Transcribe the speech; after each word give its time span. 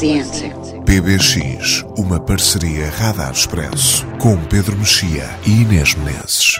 the 0.00 0.20
answer? 0.20 0.52
PBX, 0.84 1.84
uma 1.96 2.20
parceria 2.20 2.90
Radar 2.90 3.32
Expresso, 3.32 4.06
com 4.18 4.36
Pedro 4.44 4.76
Mexia 4.76 5.30
e 5.46 5.62
Inês 5.62 5.94
Menezes. 5.94 6.58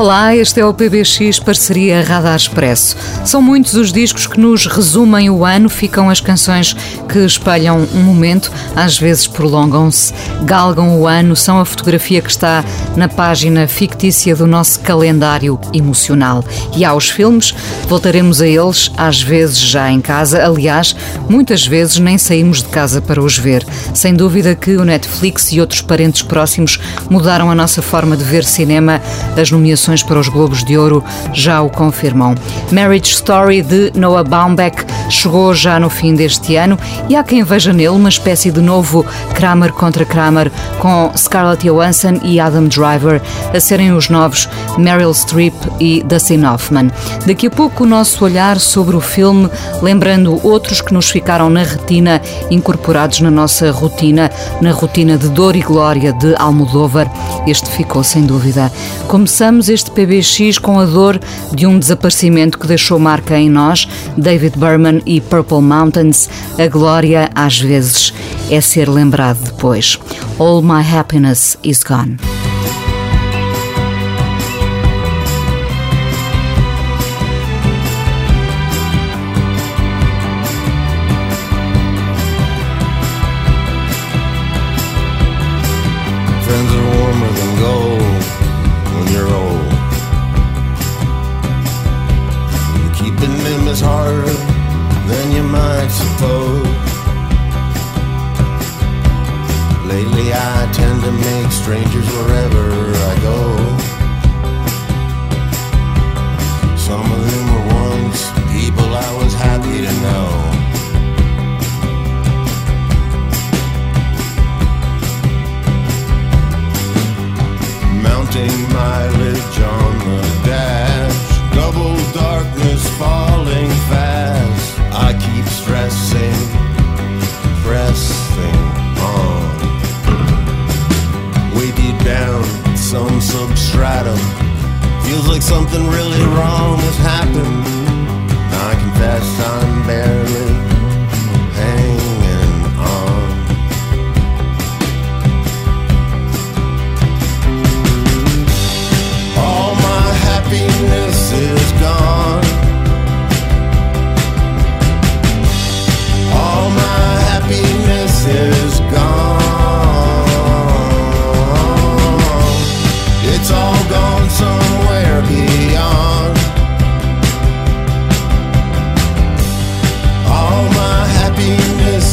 Olá, 0.00 0.34
este 0.34 0.58
é 0.58 0.64
o 0.64 0.72
PBX 0.72 1.38
Parceria 1.40 2.02
Radar 2.02 2.34
Expresso. 2.34 2.96
São 3.22 3.42
muitos 3.42 3.74
os 3.74 3.92
discos 3.92 4.26
que 4.26 4.40
nos 4.40 4.64
resumem 4.64 5.28
o 5.28 5.44
ano, 5.44 5.68
ficam 5.68 6.08
as 6.08 6.22
canções 6.22 6.74
que 7.06 7.18
espelham 7.18 7.86
um 7.92 8.02
momento, 8.02 8.50
às 8.74 8.98
vezes 8.98 9.26
prolongam-se, 9.26 10.14
galgam 10.44 10.98
o 10.98 11.06
ano, 11.06 11.36
são 11.36 11.60
a 11.60 11.66
fotografia 11.66 12.22
que 12.22 12.30
está 12.30 12.64
na 12.96 13.10
página 13.10 13.68
fictícia 13.68 14.34
do 14.34 14.46
nosso 14.46 14.80
calendário 14.80 15.60
emocional. 15.70 16.42
E 16.74 16.82
há 16.82 16.94
os 16.94 17.10
filmes, 17.10 17.54
voltaremos 17.86 18.40
a 18.40 18.46
eles, 18.46 18.90
às 18.96 19.20
vezes 19.20 19.58
já 19.58 19.90
em 19.90 20.00
casa, 20.00 20.42
aliás, 20.42 20.96
muitas 21.28 21.66
vezes 21.66 21.98
nem 21.98 22.16
saímos 22.16 22.62
de 22.62 22.70
casa 22.70 23.02
para 23.02 23.22
os 23.22 23.36
ver. 23.36 23.66
Sem 23.92 24.14
dúvida 24.14 24.54
que 24.54 24.78
o 24.78 24.84
Netflix 24.84 25.52
e 25.52 25.60
outros 25.60 25.82
parentes 25.82 26.22
próximos 26.22 26.80
mudaram 27.10 27.50
a 27.50 27.54
nossa 27.54 27.82
forma 27.82 28.16
de 28.16 28.24
ver 28.24 28.44
cinema, 28.44 29.02
as 29.36 29.50
nomeações 29.50 29.89
para 29.98 30.20
os 30.20 30.28
Globos 30.28 30.62
de 30.62 30.78
Ouro 30.78 31.02
já 31.32 31.60
o 31.60 31.68
confirmam. 31.68 32.36
Marriage 32.70 33.12
Story 33.12 33.62
de 33.62 33.92
Noah 33.96 34.22
Baumbach 34.22 34.86
chegou 35.08 35.52
já 35.52 35.80
no 35.80 35.90
fim 35.90 36.14
deste 36.14 36.54
ano 36.54 36.78
e 37.08 37.16
há 37.16 37.24
quem 37.24 37.42
veja 37.42 37.72
nele 37.72 37.88
uma 37.88 38.08
espécie 38.08 38.52
de 38.52 38.60
novo 38.60 39.04
Kramer 39.34 39.72
contra 39.72 40.04
Kramer 40.04 40.50
com 40.78 41.10
Scarlett 41.16 41.64
Johansson 41.64 42.20
e 42.22 42.38
Adam 42.38 42.68
Driver 42.68 43.20
a 43.52 43.58
serem 43.58 43.92
os 43.92 44.08
novos 44.08 44.48
Meryl 44.78 45.12
Streep 45.12 45.54
e 45.80 46.02
Dustin 46.04 46.44
Hoffman. 46.44 46.90
Daqui 47.26 47.48
a 47.48 47.50
pouco 47.50 47.84
o 47.84 47.86
nosso 47.86 48.24
olhar 48.24 48.60
sobre 48.60 48.94
o 48.96 49.00
filme, 49.00 49.48
lembrando 49.82 50.38
outros 50.46 50.80
que 50.80 50.94
nos 50.94 51.10
ficaram 51.10 51.50
na 51.50 51.62
retina, 51.62 52.20
incorporados 52.50 53.20
na 53.20 53.30
nossa 53.30 53.70
rotina, 53.70 54.30
na 54.60 54.72
rotina 54.72 55.16
de 55.16 55.28
dor 55.28 55.56
e 55.56 55.60
glória 55.60 56.12
de 56.12 56.34
Almodóvar. 56.36 57.10
Este 57.46 57.68
ficou 57.70 58.04
sem 58.04 58.22
dúvida. 58.22 58.70
Começamos 59.08 59.68
este 59.68 59.79
PBX 59.88 60.58
com 60.58 60.78
a 60.78 60.84
dor 60.84 61.20
de 61.54 61.66
um 61.66 61.78
desaparecimento 61.78 62.58
que 62.58 62.66
deixou 62.66 62.98
marca 62.98 63.38
em 63.38 63.48
nós, 63.48 63.88
David 64.16 64.58
Berman 64.58 65.00
e 65.06 65.20
Purple 65.20 65.62
Mountains. 65.62 66.28
A 66.58 66.66
glória, 66.66 67.30
às 67.34 67.58
vezes, 67.60 68.12
é 68.50 68.60
ser 68.60 68.88
lembrado 68.88 69.42
depois. 69.42 69.98
All 70.38 70.62
my 70.62 70.82
happiness 70.82 71.56
is 71.64 71.82
gone. 71.82 72.29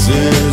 Happiness 0.08 0.47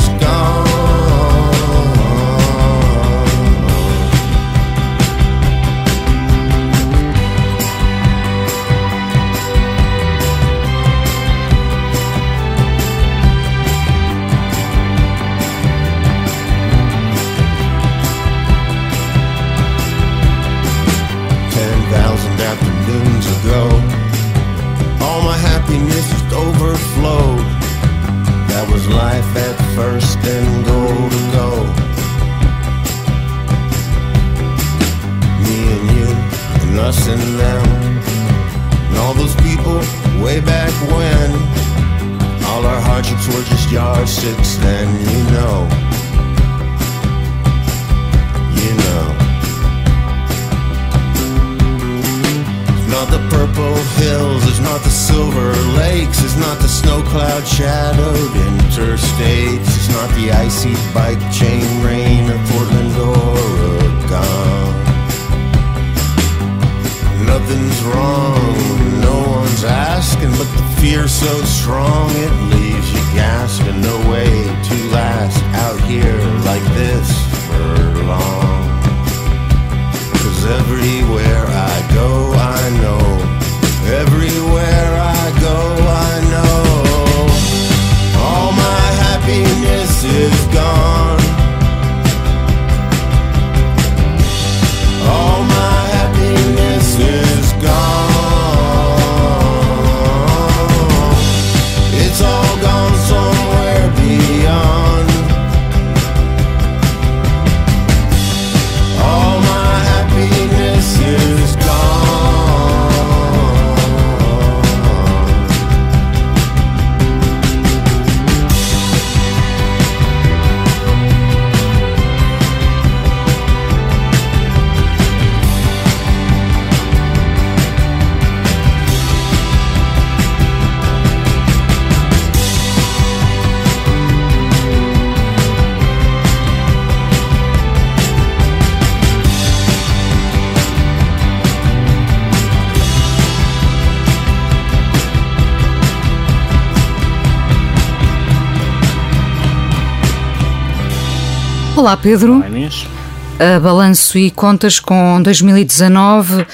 Olá, 151.85 151.99
Pedro. 151.99 152.37
Olá, 152.37 152.49
Inês. 152.49 152.87
Uh, 153.35 153.61
balanço 153.61 154.17
e 154.17 154.31
contas 154.31 154.81
com 154.81 155.21
2019, 155.21 156.47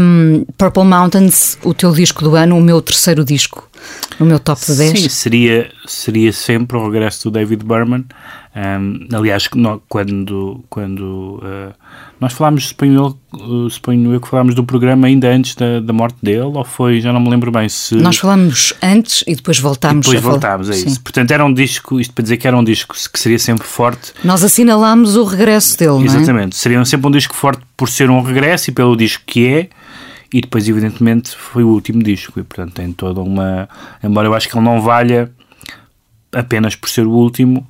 um, 0.00 0.46
Purple 0.56 0.84
Mountains, 0.84 1.58
o 1.62 1.74
teu 1.74 1.92
disco 1.92 2.24
do 2.24 2.34
ano, 2.34 2.56
o 2.56 2.60
meu 2.62 2.80
terceiro 2.80 3.22
disco, 3.22 3.68
no 4.22 4.28
meu 4.28 4.38
top 4.38 4.64
de 4.64 4.76
10. 4.76 5.00
Sim, 5.00 5.08
seria, 5.08 5.70
seria 5.86 6.32
sempre 6.32 6.76
o 6.76 6.84
regresso 6.84 7.24
do 7.24 7.32
David 7.32 7.64
Berman. 7.64 8.04
Um, 8.54 9.08
aliás, 9.16 9.48
quando, 9.88 10.62
quando 10.68 11.40
uh, 11.42 11.72
nós 12.20 12.34
falámos, 12.34 12.68
suponho 12.68 13.16
eu, 13.32 13.70
suponho 13.70 14.12
eu 14.12 14.20
que 14.20 14.28
falámos 14.28 14.54
do 14.54 14.62
programa 14.62 15.06
ainda 15.06 15.28
antes 15.28 15.54
da, 15.54 15.80
da 15.80 15.92
morte 15.92 16.18
dele, 16.22 16.42
ou 16.42 16.64
foi, 16.64 17.00
já 17.00 17.12
não 17.12 17.20
me 17.20 17.30
lembro 17.30 17.50
bem 17.50 17.68
se... 17.68 17.94
Nós 17.96 18.18
falámos 18.18 18.74
antes 18.82 19.24
e 19.26 19.34
depois 19.34 19.58
voltámos 19.58 20.06
e 20.06 20.10
depois 20.10 20.22
voltámos, 20.22 20.70
é 20.70 20.76
isso. 20.76 21.00
Portanto, 21.00 21.30
era 21.30 21.44
um 21.44 21.52
disco, 21.52 21.98
isto 21.98 22.12
para 22.12 22.22
dizer 22.22 22.36
que 22.36 22.46
era 22.46 22.56
um 22.56 22.62
disco 22.62 22.94
que 23.10 23.18
seria 23.18 23.38
sempre 23.38 23.66
forte. 23.66 24.12
Nós 24.22 24.44
assinalámos 24.44 25.16
o 25.16 25.24
regresso 25.24 25.78
dele, 25.78 26.04
Exatamente, 26.04 26.54
é? 26.54 26.58
seria 26.58 26.84
sempre 26.84 27.08
um 27.08 27.10
disco 27.10 27.34
forte 27.34 27.62
por 27.74 27.88
ser 27.88 28.10
um 28.10 28.20
regresso 28.20 28.70
e 28.70 28.72
pelo 28.72 28.94
disco 28.94 29.22
que 29.26 29.46
é, 29.46 29.68
e 30.32 30.40
depois, 30.40 30.68
evidentemente, 30.68 31.36
foi 31.36 31.62
o 31.62 31.68
último 31.68 32.02
disco, 32.02 32.40
e 32.40 32.42
portanto 32.42 32.74
tem 32.74 32.92
toda 32.92 33.20
uma... 33.20 33.68
Embora 34.02 34.28
eu 34.28 34.34
acho 34.34 34.48
que 34.48 34.56
ele 34.56 34.64
não 34.64 34.80
valha 34.80 35.30
apenas 36.32 36.74
por 36.74 36.88
ser 36.88 37.06
o 37.06 37.10
último 37.10 37.66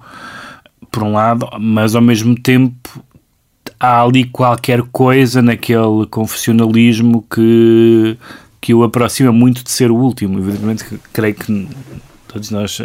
por 0.91 1.03
um 1.03 1.13
lado, 1.13 1.49
mas 1.59 1.95
ao 1.95 2.03
mesmo 2.03 2.35
tempo 2.35 3.03
há 3.81 4.03
ali 4.03 4.25
qualquer 4.25 4.83
coisa 4.93 5.43
naquele 5.43 6.07
confessionalismo 6.09 7.25
que, 7.29 8.17
que 8.61 8.73
o 8.75 8.85
aproxima 8.85 9.33
muito 9.33 9.65
de 9.65 9.71
ser 9.71 9.91
o 9.91 9.97
último. 9.97 10.39
Evidentemente, 10.39 10.85
creio 11.13 11.35
que 11.35 11.69
todos 12.33 12.51
nós 12.51 12.79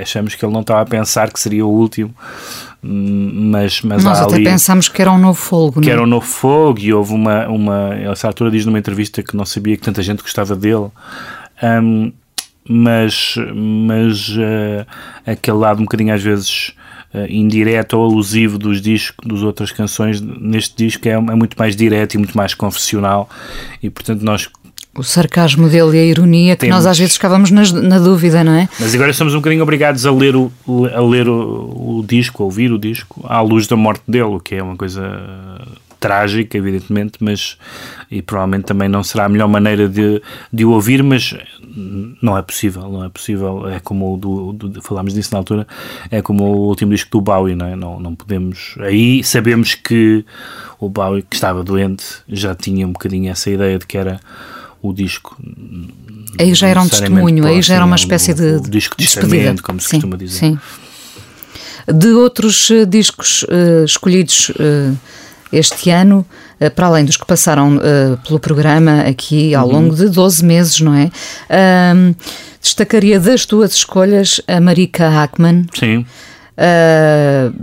achamos 0.00 0.34
que 0.34 0.44
ele 0.44 0.52
não 0.52 0.62
estava 0.62 0.80
a 0.80 0.86
pensar 0.86 1.30
que 1.32 1.38
seria 1.38 1.66
o 1.66 1.70
último, 1.70 2.14
mas, 2.82 3.82
mas 3.82 4.04
nós 4.04 4.20
até 4.20 4.36
ali, 4.36 4.44
pensámos 4.44 4.88
que 4.88 5.02
era 5.02 5.12
um 5.12 5.18
novo 5.18 5.38
fogo, 5.38 5.80
que 5.80 5.86
não? 5.86 5.92
era 5.92 6.02
um 6.02 6.06
novo 6.06 6.26
fogo 6.26 6.78
e 6.80 6.92
houve 6.92 7.12
uma, 7.12 7.46
uma 7.48 7.94
essa 7.94 8.26
altura 8.28 8.50
diz 8.50 8.64
numa 8.64 8.78
entrevista 8.78 9.22
que 9.22 9.36
não 9.36 9.44
sabia 9.44 9.76
que 9.76 9.82
tanta 9.82 10.02
gente 10.02 10.22
gostava 10.22 10.54
dele. 10.54 10.88
Um, 11.62 12.12
mas, 12.68 13.34
mas 13.54 14.28
uh, 14.28 14.86
aquele 15.26 15.56
lado 15.56 15.80
um 15.80 15.84
bocadinho 15.84 16.14
às 16.14 16.22
vezes 16.22 16.74
uh, 17.14 17.26
indireto 17.28 17.94
ou 17.94 18.04
alusivo 18.04 18.58
dos 18.58 18.80
discos, 18.80 19.26
das 19.26 19.42
outras 19.42 19.72
canções, 19.72 20.20
neste 20.20 20.76
disco 20.76 21.08
é, 21.08 21.12
é, 21.12 21.20
muito 21.20 21.56
mais 21.58 21.74
direto 21.74 22.14
e 22.14 22.18
muito 22.18 22.36
mais 22.36 22.54
confessional 22.54 23.28
e 23.82 23.88
portanto 23.88 24.22
nós 24.22 24.48
o 25.00 25.04
sarcasmo 25.04 25.68
dele 25.68 25.96
e 25.96 26.00
a 26.00 26.04
ironia 26.04 26.56
que 26.56 26.62
Temos. 26.62 26.76
nós 26.76 26.86
às 26.86 26.98
vezes 26.98 27.14
ficávamos 27.14 27.50
na, 27.50 27.62
na, 27.82 27.98
dúvida, 27.98 28.42
não 28.42 28.52
é? 28.52 28.68
Mas 28.78 28.94
agora 28.94 29.12
somos 29.12 29.34
um 29.34 29.38
bocadinho 29.38 29.62
obrigados 29.62 30.06
a 30.06 30.12
ler, 30.12 30.34
o, 30.36 30.50
a 30.94 31.00
ler 31.00 31.28
o, 31.28 31.98
o 31.98 32.04
disco, 32.06 32.42
a 32.42 32.46
ouvir 32.46 32.72
o 32.72 32.78
disco, 32.78 33.24
à 33.24 33.40
luz 33.40 33.66
da 33.66 33.76
morte 33.76 34.02
dele, 34.06 34.24
o 34.24 34.40
que 34.40 34.54
é 34.54 34.62
uma 34.62 34.76
coisa 34.76 35.02
trágica, 35.98 36.56
evidentemente, 36.56 37.18
mas 37.20 37.56
e 38.10 38.22
provavelmente 38.22 38.64
também 38.64 38.88
não 38.88 39.02
será 39.02 39.26
a 39.26 39.28
melhor 39.28 39.48
maneira 39.48 39.88
de, 39.88 40.22
de 40.52 40.64
o 40.64 40.70
ouvir, 40.70 41.02
mas 41.02 41.36
não 42.22 42.36
é 42.36 42.42
possível, 42.42 42.88
não 42.88 43.04
é 43.04 43.08
possível. 43.08 43.68
É 43.68 43.80
como 43.80 44.14
o 44.14 44.16
do, 44.16 44.52
do, 44.52 44.82
falámos 44.82 45.14
disso 45.14 45.30
na 45.32 45.38
altura, 45.38 45.66
é 46.10 46.22
como 46.22 46.44
o 46.44 46.68
último 46.68 46.92
disco 46.92 47.10
do 47.10 47.20
Bowie, 47.20 47.54
não 47.54 47.66
é? 47.66 47.76
Não, 47.76 48.00
não 48.00 48.14
podemos. 48.14 48.74
Aí 48.80 49.22
sabemos 49.22 49.74
que 49.74 50.24
o 50.78 50.88
Bowie, 50.88 51.22
que 51.22 51.36
estava 51.36 51.62
doente, 51.62 52.04
já 52.28 52.54
tinha 52.54 52.86
um 52.86 52.92
bocadinho 52.92 53.30
essa 53.30 53.50
ideia 53.50 53.78
de 53.78 53.86
que 53.86 53.98
era 53.98 54.20
o 54.82 54.92
disco. 54.92 55.36
Aí 56.38 56.54
já 56.54 56.68
era 56.68 56.80
um 56.80 56.88
testemunho, 56.88 57.46
aí 57.46 57.62
já 57.62 57.74
era 57.74 57.84
uma 57.84 57.96
espécie 57.96 58.34
de, 58.34 58.42
o, 58.42 58.58
o 58.58 58.68
disco 58.68 58.96
de 58.96 59.04
despedida, 59.04 59.54
como 59.62 59.80
se 59.80 59.88
sim, 59.88 59.96
costuma 59.96 60.16
dizer. 60.16 60.38
Sim. 60.38 60.58
De 61.92 62.08
outros 62.08 62.68
uh, 62.70 62.86
discos 62.86 63.44
uh, 63.44 63.84
escolhidos 63.84 64.50
uh, 64.50 64.96
este 65.50 65.90
ano, 65.90 66.26
eh, 66.60 66.68
para 66.68 66.88
além 66.88 67.06
dos 67.06 67.16
que 67.16 67.24
passaram 67.24 67.80
pelo 68.26 68.38
programa 68.38 69.00
aqui 69.00 69.54
ao 69.54 69.66
uhum. 69.66 69.72
longo 69.72 69.96
de 69.96 70.06
12 70.10 70.44
meses, 70.44 70.78
não 70.80 70.92
é? 70.92 71.10
Destacaria 72.60 73.18
das 73.18 73.46
tuas 73.46 73.72
escolhas 73.72 74.42
a 74.46 74.60
Marika 74.60 75.08
Hackman. 75.08 75.64
Sim. 75.72 76.04
Uh, 76.58 77.54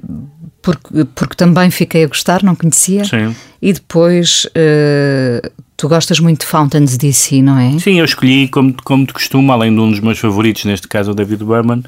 porque, 0.66 1.06
porque 1.14 1.36
também 1.36 1.70
fiquei 1.70 2.04
a 2.04 2.08
gostar, 2.08 2.42
não 2.42 2.56
conhecia. 2.56 3.06
Sim. 3.06 3.36
E 3.62 3.72
depois 3.72 4.46
uh, 4.46 5.52
tu 5.78 5.88
gostas 5.88 6.20
muito 6.20 6.40
de 6.40 6.48
Fountains 6.48 6.98
DC, 6.98 7.44
não 7.44 7.60
é? 7.60 7.78
Sim, 7.78 8.00
eu 8.00 8.06
escolhi, 8.06 8.48
como, 8.48 8.76
como 8.84 9.06
de 9.06 9.14
costume, 9.14 9.52
além 9.52 9.72
de 9.72 9.80
um 9.80 9.92
dos 9.92 10.00
meus 10.00 10.18
favoritos, 10.18 10.66
neste 10.66 10.88
caso 10.88 11.12
o 11.12 11.14
David 11.14 11.44
Berman, 11.44 11.84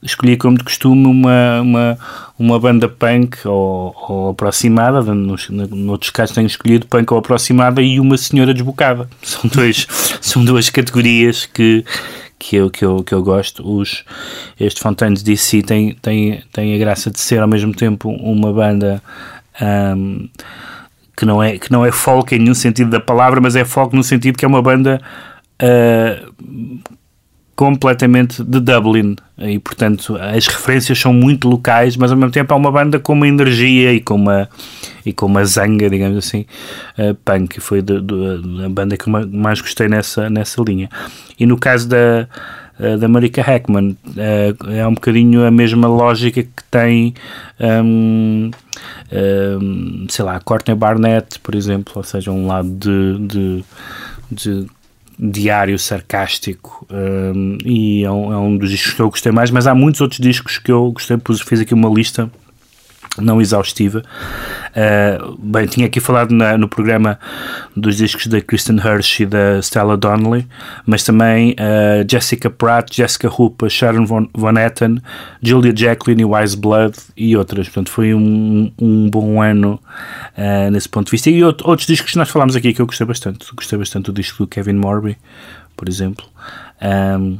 escolhi 0.00 0.36
como 0.36 0.56
de 0.56 0.62
costume 0.62 1.04
uma, 1.04 1.60
uma, 1.62 1.98
uma 2.38 2.60
banda 2.60 2.88
punk 2.88 3.38
ou, 3.44 3.92
ou 4.08 4.30
aproximada, 4.30 5.02
nos, 5.12 5.50
noutros 5.50 6.10
casos 6.10 6.32
tenho 6.32 6.46
escolhido 6.46 6.86
punk 6.86 7.12
ou 7.12 7.18
aproximada 7.18 7.82
e 7.82 7.98
uma 7.98 8.16
senhora 8.16 8.54
desbocada. 8.54 9.08
São, 9.20 9.50
dois, 9.52 9.84
são 10.22 10.44
duas 10.44 10.70
categorias 10.70 11.44
que, 11.44 11.84
que, 12.42 12.56
eu, 12.56 12.68
que, 12.68 12.84
eu, 12.84 13.04
que 13.04 13.14
eu 13.14 13.22
gosto. 13.22 13.62
Os, 13.64 14.04
este 14.58 14.80
Fontaines 14.80 15.22
DC 15.22 15.62
tem, 15.62 15.94
tem, 16.02 16.42
tem 16.52 16.74
a 16.74 16.78
graça 16.78 17.08
de 17.08 17.20
ser 17.20 17.40
ao 17.40 17.46
mesmo 17.46 17.72
tempo 17.72 18.10
uma 18.10 18.52
banda 18.52 19.00
um, 19.96 20.28
que, 21.16 21.24
não 21.24 21.40
é, 21.40 21.56
que 21.56 21.70
não 21.70 21.86
é 21.86 21.92
folk 21.92 22.34
em 22.34 22.40
nenhum 22.40 22.54
sentido 22.54 22.90
da 22.90 22.98
palavra, 22.98 23.40
mas 23.40 23.54
é 23.54 23.64
folk 23.64 23.94
no 23.94 24.02
sentido 24.02 24.36
que 24.36 24.44
é 24.44 24.48
uma 24.48 24.60
banda 24.60 25.00
uh, 25.62 26.32
completamente 27.54 28.42
de 28.42 28.58
Dublin 28.58 29.14
e 29.38 29.58
portanto 29.60 30.16
as 30.16 30.48
referências 30.48 30.98
são 30.98 31.12
muito 31.12 31.48
locais 31.48 31.96
mas 31.96 32.10
ao 32.10 32.16
mesmo 32.16 32.32
tempo 32.32 32.52
é 32.52 32.56
uma 32.56 32.72
banda 32.72 32.98
com 32.98 33.12
uma 33.12 33.28
energia 33.28 33.92
e 33.92 34.00
com 34.00 34.14
uma 34.14 34.48
e 35.04 35.12
com 35.12 35.26
uma 35.26 35.44
zanga 35.44 35.88
digamos 35.88 36.18
assim 36.18 36.46
uh, 36.98 37.14
punk. 37.24 37.60
Foi 37.60 37.80
a 37.80 38.68
banda 38.68 38.96
que 38.96 39.08
mais 39.08 39.60
gostei 39.60 39.88
nessa 39.88 40.28
nessa 40.30 40.62
linha. 40.62 40.88
E 41.38 41.46
no 41.46 41.58
caso 41.58 41.88
da 41.88 42.28
uh, 42.78 42.98
da 42.98 43.08
Marika 43.08 43.42
Hackman 43.42 43.96
uh, 44.06 44.70
é 44.70 44.86
um 44.86 44.94
bocadinho 44.94 45.44
a 45.44 45.50
mesma 45.50 45.88
lógica 45.88 46.42
que 46.42 46.64
tem 46.70 47.14
um, 47.60 48.50
um, 49.12 50.06
sei 50.08 50.24
lá 50.24 50.40
Courtney 50.40 50.74
Barnett 50.76 51.38
por 51.40 51.54
exemplo 51.54 51.92
ou 51.96 52.02
seja 52.02 52.30
um 52.30 52.46
lado 52.46 52.68
de, 52.68 53.18
de, 53.26 53.64
de 54.30 54.66
diário 55.18 55.78
sarcástico 55.78 56.86
um, 56.90 57.58
e 57.64 58.04
é 58.04 58.10
um, 58.10 58.32
é 58.32 58.36
um, 58.38 58.56
dos 58.56 58.70
discos 58.70 58.94
que 58.94 59.02
eu 59.02 59.10
gostei 59.10 59.30
mais, 59.30 59.50
mas 59.50 59.66
há 59.66 59.74
muitos 59.74 60.00
outros 60.00 60.20
discos 60.20 60.58
que 60.58 60.72
eu 60.72 60.90
gostei, 60.90 61.16
fiz 61.46 61.60
aqui 61.60 61.74
uma 61.74 61.88
lista 61.88 62.30
não 63.18 63.40
exaustiva. 63.40 64.02
Uh, 64.70 65.36
bem, 65.38 65.66
tinha 65.66 65.86
aqui 65.86 66.00
falado 66.00 66.32
na, 66.32 66.56
no 66.56 66.66
programa 66.66 67.18
dos 67.76 67.96
discos 67.96 68.26
da 68.26 68.40
Kristen 68.40 68.76
Hirsch 68.76 69.20
e 69.20 69.26
da 69.26 69.60
Stella 69.60 69.96
Donnelly, 69.96 70.46
mas 70.86 71.04
também 71.04 71.52
uh, 71.52 72.10
Jessica 72.10 72.48
Pratt, 72.48 72.94
Jessica 72.94 73.28
Hooper, 73.28 73.68
Sharon 73.68 74.06
Von, 74.06 74.28
Von 74.34 74.56
Etten, 74.56 75.02
Julia 75.42 75.74
Jacqueline 75.76 76.22
e 76.22 76.24
Wise 76.24 76.56
Blood 76.56 76.96
e 77.16 77.36
outras. 77.36 77.66
Portanto, 77.66 77.90
foi 77.90 78.14
um, 78.14 78.72
um 78.80 79.10
bom 79.10 79.42
ano 79.42 79.78
uh, 80.38 80.70
nesse 80.70 80.88
ponto 80.88 81.06
de 81.06 81.10
vista. 81.10 81.28
E 81.28 81.44
outro, 81.44 81.68
outros 81.68 81.86
discos 81.86 82.12
que 82.12 82.18
nós 82.18 82.30
falámos 82.30 82.56
aqui 82.56 82.72
que 82.72 82.80
eu 82.80 82.86
gostei 82.86 83.06
bastante. 83.06 83.46
Gostei 83.54 83.78
bastante 83.78 84.06
do 84.06 84.12
disco 84.12 84.44
do 84.44 84.46
Kevin 84.46 84.74
Morby, 84.74 85.18
por 85.76 85.88
exemplo. 85.88 86.24
Um, 86.80 87.38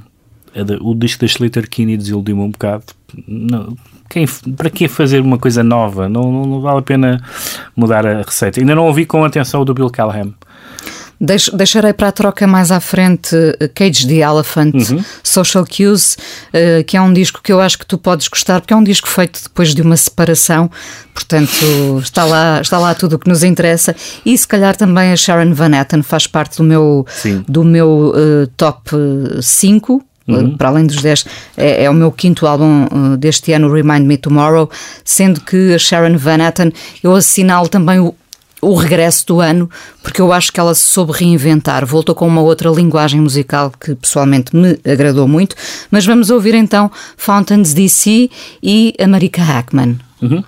o 0.82 0.94
disco 0.94 1.20
da 1.20 1.26
Slater 1.26 1.68
Kinney 1.68 1.96
desiludiu-me 1.96 2.42
um 2.42 2.50
bocado. 2.50 2.84
Não, 3.26 3.74
quem, 4.12 4.26
para 4.26 4.68
que 4.68 4.86
fazer 4.88 5.20
uma 5.20 5.38
coisa 5.38 5.62
nova? 5.62 6.06
Não, 6.06 6.30
não, 6.30 6.44
não, 6.44 6.60
vale 6.60 6.80
a 6.80 6.82
pena 6.82 7.22
mudar 7.74 8.06
a 8.06 8.18
receita. 8.22 8.60
Ainda 8.60 8.74
não 8.74 8.86
ouvi 8.86 9.06
com 9.06 9.24
atenção 9.24 9.62
o 9.62 9.64
do 9.64 9.72
Bill 9.72 9.88
Callahan. 9.88 10.34
deixarei 11.54 11.94
para 11.94 12.08
a 12.08 12.12
troca 12.12 12.46
mais 12.46 12.70
à 12.70 12.78
frente 12.78 13.34
eh, 13.58 13.68
Cage 13.68 14.06
the 14.06 14.16
Elephant, 14.16 14.74
uhum. 14.74 15.02
Social 15.22 15.64
Cues, 15.64 16.18
uh, 16.48 16.84
que 16.84 16.94
é 16.94 17.00
um 17.00 17.12
disco 17.12 17.40
que 17.42 17.50
eu 17.50 17.58
acho 17.58 17.78
que 17.78 17.86
tu 17.86 17.96
podes 17.96 18.28
gostar, 18.28 18.60
porque 18.60 18.74
é 18.74 18.76
um 18.76 18.84
disco 18.84 19.08
feito 19.08 19.42
depois 19.42 19.74
de 19.74 19.80
uma 19.80 19.96
separação, 19.96 20.70
portanto 21.14 22.00
está 22.02 22.24
lá, 22.24 22.60
está 22.60 22.78
lá 22.78 22.94
tudo 22.94 23.16
o 23.16 23.18
que 23.18 23.30
nos 23.30 23.42
interessa. 23.42 23.96
E 24.26 24.36
se 24.36 24.46
calhar 24.46 24.76
também 24.76 25.10
a 25.10 25.16
Sharon 25.16 25.54
Van 25.54 25.74
Etten 25.74 26.02
faz 26.02 26.26
parte 26.26 26.58
do 26.58 26.64
meu, 26.64 27.06
do 27.48 27.64
meu 27.64 28.12
uh, 28.14 28.46
top 28.58 28.90
5 29.40 30.04
Uhum. 30.26 30.56
Para 30.56 30.68
além 30.68 30.86
dos 30.86 31.02
10, 31.02 31.26
é, 31.56 31.84
é, 31.84 31.90
o 31.90 31.94
meu 31.94 32.12
quinto 32.12 32.46
álbum 32.46 32.84
uh, 32.84 33.16
deste 33.16 33.52
ano, 33.52 33.72
Remind 33.72 34.06
Me 34.06 34.16
Tomorrow, 34.16 34.70
sendo 35.04 35.40
que 35.40 35.74
a 35.74 35.78
Sharon 35.78 36.16
Van 36.16 36.38
Etten, 36.38 36.72
eu 37.02 37.14
assinalo 37.14 37.68
também 37.68 37.98
o, 37.98 38.14
o 38.60 38.74
regresso 38.74 39.26
do 39.26 39.40
ano, 39.40 39.68
porque 40.02 40.20
eu 40.20 40.32
acho 40.32 40.52
que 40.52 40.60
ela 40.60 40.74
se 40.74 40.82
soube 40.82 41.12
reinventar, 41.12 41.84
voltou 41.84 42.14
com 42.14 42.26
uma 42.26 42.40
outra 42.40 42.70
linguagem 42.70 43.20
musical 43.20 43.72
que 43.78 43.94
pessoalmente 43.94 44.54
me 44.54 44.78
agradou 44.84 45.26
muito. 45.26 45.56
Mas 45.90 46.06
vamos 46.06 46.30
ouvir 46.30 46.54
então 46.54 46.90
Fountains 47.16 47.74
DC 47.74 48.30
e 48.62 48.94
a 49.00 49.06
Marika 49.08 49.42
Hackman. 49.42 49.98
Uhum. 50.22 50.44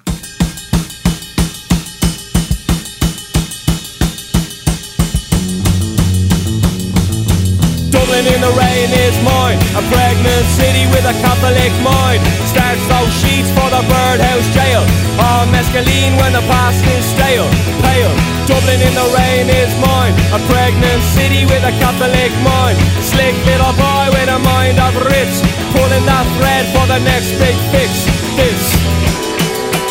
A 11.05 11.13
Catholic 11.21 11.73
mind. 11.85 12.21
Starts 12.49 12.81
those 12.89 13.13
sheets 13.21 13.53
for 13.53 13.69
the 13.69 13.83
birdhouse 13.85 14.49
jail. 14.57 14.81
All 15.21 15.45
mescaline 15.53 16.17
when 16.17 16.33
the 16.33 16.45
past 16.49 16.81
is 16.97 17.05
stale. 17.05 17.49
Pale. 17.85 18.15
Dublin 18.49 18.81
in 18.81 18.95
the 18.97 19.09
rain 19.13 19.47
is 19.53 19.73
mine. 19.85 20.17
A 20.33 20.41
pregnant 20.49 21.03
city 21.13 21.45
with 21.45 21.61
a 21.61 21.75
Catholic 21.77 22.33
mind. 22.41 22.77
Slick 23.05 23.37
little 23.45 23.77
boy 23.77 24.07
with 24.17 24.29
a 24.33 24.41
mind 24.41 24.81
of 24.81 24.97
rich. 25.05 25.35
Pulling 25.77 26.05
that 26.09 26.27
thread 26.41 26.65
for 26.73 26.85
the 26.89 27.01
next 27.05 27.37
big 27.37 27.57
fix. 27.69 27.93
This. 28.41 28.65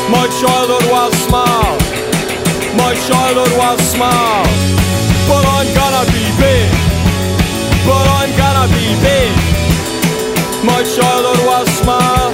My 0.09 0.25
childhood 0.41 0.85
was 0.89 1.13
small. 1.29 1.77
My 2.73 2.97
childhood 3.05 3.53
was 3.53 3.77
small. 3.85 4.41
But 5.29 5.45
I'm 5.45 5.69
gonna 5.77 6.05
be 6.09 6.25
big. 6.41 6.67
But 7.85 8.05
I'm 8.17 8.31
gonna 8.33 8.67
be 8.73 8.87
big. 8.97 9.52
My 10.63 10.81
childhood 10.81 11.45
was 11.45 11.67
small. 11.79 12.31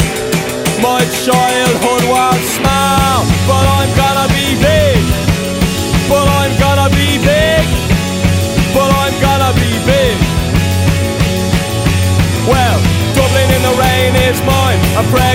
My 0.82 1.02
childhood 1.26 1.59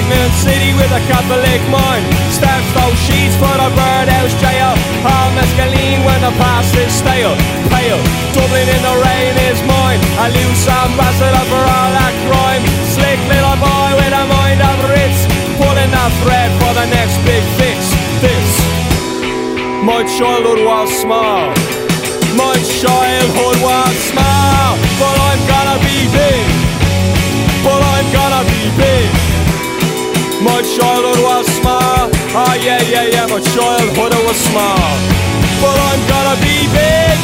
A 0.05 0.07
pregnant 0.07 0.37
city 0.37 0.77
with 0.77 0.93
a 0.93 1.01
Catholic 1.09 1.63
mind. 1.73 2.05
Starts 2.29 2.69
those 2.77 2.99
sheets 3.09 3.33
for 3.41 3.57
the 3.57 3.73
birdhouse 3.73 4.37
jail. 4.37 4.77
All 5.01 5.33
mescaline 5.33 6.05
when 6.05 6.21
the 6.21 6.33
past 6.37 6.77
is 6.77 6.93
stale. 6.93 7.33
Pale. 7.73 8.05
Dublin 8.37 8.69
in 8.69 8.83
the 8.85 8.97
rain 9.01 9.33
is 9.49 9.57
mine. 9.65 9.97
A 10.21 10.29
loose 10.29 10.69
ambassador 10.69 11.45
for 11.49 11.57
all 11.57 11.91
that 11.97 12.13
crime. 12.29 12.61
Slick 12.93 13.17
little 13.33 13.57
boy 13.57 13.91
with 13.97 14.13
a 14.13 14.25
mind 14.29 14.61
of 14.61 14.77
Ritz. 14.93 15.25
Pulling 15.57 15.89
that 15.97 16.13
thread 16.21 16.53
for 16.61 16.73
the 16.77 16.85
next 16.93 17.17
big 17.25 17.41
fix. 17.57 17.89
This. 18.21 18.51
My 19.89 20.05
childhood 20.05 20.69
was 20.69 20.93
small. 21.01 21.49
My 22.37 22.53
childhood 22.77 23.54
My 30.45 30.61
childhood 30.77 31.21
was 31.25 31.47
small. 31.59 32.11
Oh 32.37 32.55
yeah, 32.63 32.83
yeah, 32.93 33.07
yeah. 33.15 33.27
My 33.27 33.41
childhood 33.55 34.15
was 34.27 34.39
small. 34.49 34.93
But 35.63 35.77
I'm 35.89 36.01
gonna 36.13 36.37
be 36.45 36.57
big. 36.77 37.17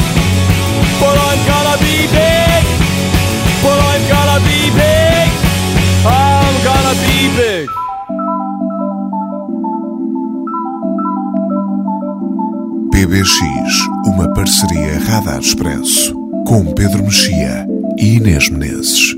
But 1.00 1.16
I'm 1.28 1.40
gonna 1.46 1.76
be. 1.84 1.90
PBX, 13.10 13.86
uma 14.06 14.32
parceria 14.34 14.98
Radar 14.98 15.40
Expresso, 15.40 16.14
com 16.46 16.64
Pedro 16.74 17.02
Mexia 17.02 17.66
e 17.98 18.16
Inês 18.16 18.48
Menezes. 18.50 19.09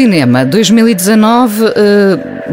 Cinema, 0.00 0.46
2019, 0.46 1.62
uh, 1.62 1.70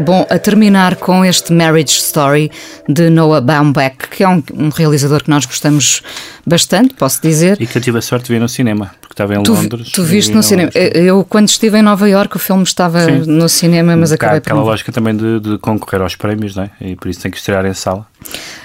bom, 0.04 0.26
a 0.28 0.38
terminar 0.38 0.96
com 0.96 1.24
este 1.24 1.50
Marriage 1.50 1.98
Story 1.98 2.50
de 2.86 3.08
Noah 3.08 3.40
Baumbach, 3.40 3.96
que 4.10 4.22
é 4.22 4.28
um, 4.28 4.42
um, 4.52 4.68
realizador 4.68 5.24
que 5.24 5.30
nós 5.30 5.46
gostamos 5.46 6.02
bastante, 6.46 6.92
posso 6.92 7.22
dizer. 7.22 7.56
E 7.58 7.66
que 7.66 7.78
eu 7.78 7.80
tive 7.80 7.96
a 7.96 8.02
sorte 8.02 8.26
de 8.26 8.34
ver 8.34 8.38
no 8.38 8.50
cinema, 8.50 8.90
porque 9.00 9.14
estava 9.14 9.34
em 9.34 9.42
tu, 9.42 9.54
Londres. 9.54 9.90
Tu 9.92 10.04
viste 10.04 10.34
no 10.34 10.42
cinema. 10.42 10.70
Eu, 10.74 11.24
quando 11.24 11.48
estive 11.48 11.78
em 11.78 11.82
Nova 11.82 12.06
York, 12.06 12.36
o 12.36 12.38
filme 12.38 12.64
estava 12.64 13.00
Sim. 13.00 13.22
no 13.26 13.48
cinema, 13.48 13.96
mas 13.96 14.12
acabei 14.12 14.40
por. 14.40 14.48
aquela 14.48 14.62
lógica 14.62 14.92
também 14.92 15.16
de, 15.16 15.40
de, 15.40 15.56
concorrer 15.56 16.02
aos 16.02 16.14
prémios, 16.14 16.54
não 16.54 16.64
é? 16.64 16.70
E 16.82 16.96
por 16.96 17.08
isso 17.08 17.22
tem 17.22 17.30
que 17.30 17.38
estrear 17.38 17.64
em 17.64 17.72
sala. 17.72 18.06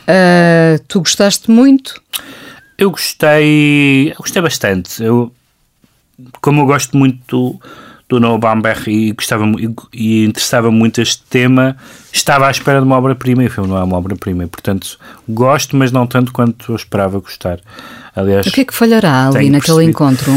Uh, 0.01 0.77
tu 0.89 0.99
gostaste 0.99 1.49
muito? 1.49 2.01
Eu 2.77 2.91
gostei, 2.91 4.09
eu 4.09 4.17
gostei 4.17 4.41
bastante. 4.41 5.01
Eu, 5.01 5.31
como 6.41 6.63
eu 6.63 6.65
gosto 6.65 6.97
muito 6.97 7.61
do 8.13 8.19
Noah 8.19 8.37
Baumbach 8.37 8.89
e 8.89 9.11
gostava 9.11 9.45
e, 9.59 9.73
e 9.91 10.25
interessava 10.25 10.69
muito 10.69 11.01
este 11.01 11.23
tema, 11.23 11.75
estava 12.11 12.47
à 12.47 12.51
espera 12.51 12.79
de 12.79 12.85
uma 12.85 12.95
obra-prima 12.95 13.43
e 13.43 13.47
o 13.47 13.49
filme 13.49 13.69
não 13.69 13.77
é 13.77 13.83
uma 13.83 13.97
obra-prima. 13.97 14.47
Portanto, 14.47 14.99
gosto, 15.27 15.75
mas 15.75 15.91
não 15.91 16.05
tanto 16.05 16.31
quanto 16.31 16.71
eu 16.71 16.75
esperava 16.75 17.19
gostar. 17.19 17.59
Aliás, 18.15 18.45
o 18.45 18.51
que 18.51 18.61
é 18.61 18.65
que 18.65 18.73
falhará 18.73 19.27
ali 19.27 19.49
naquele 19.49 19.59
percebido. 19.59 19.89
encontro? 19.89 20.31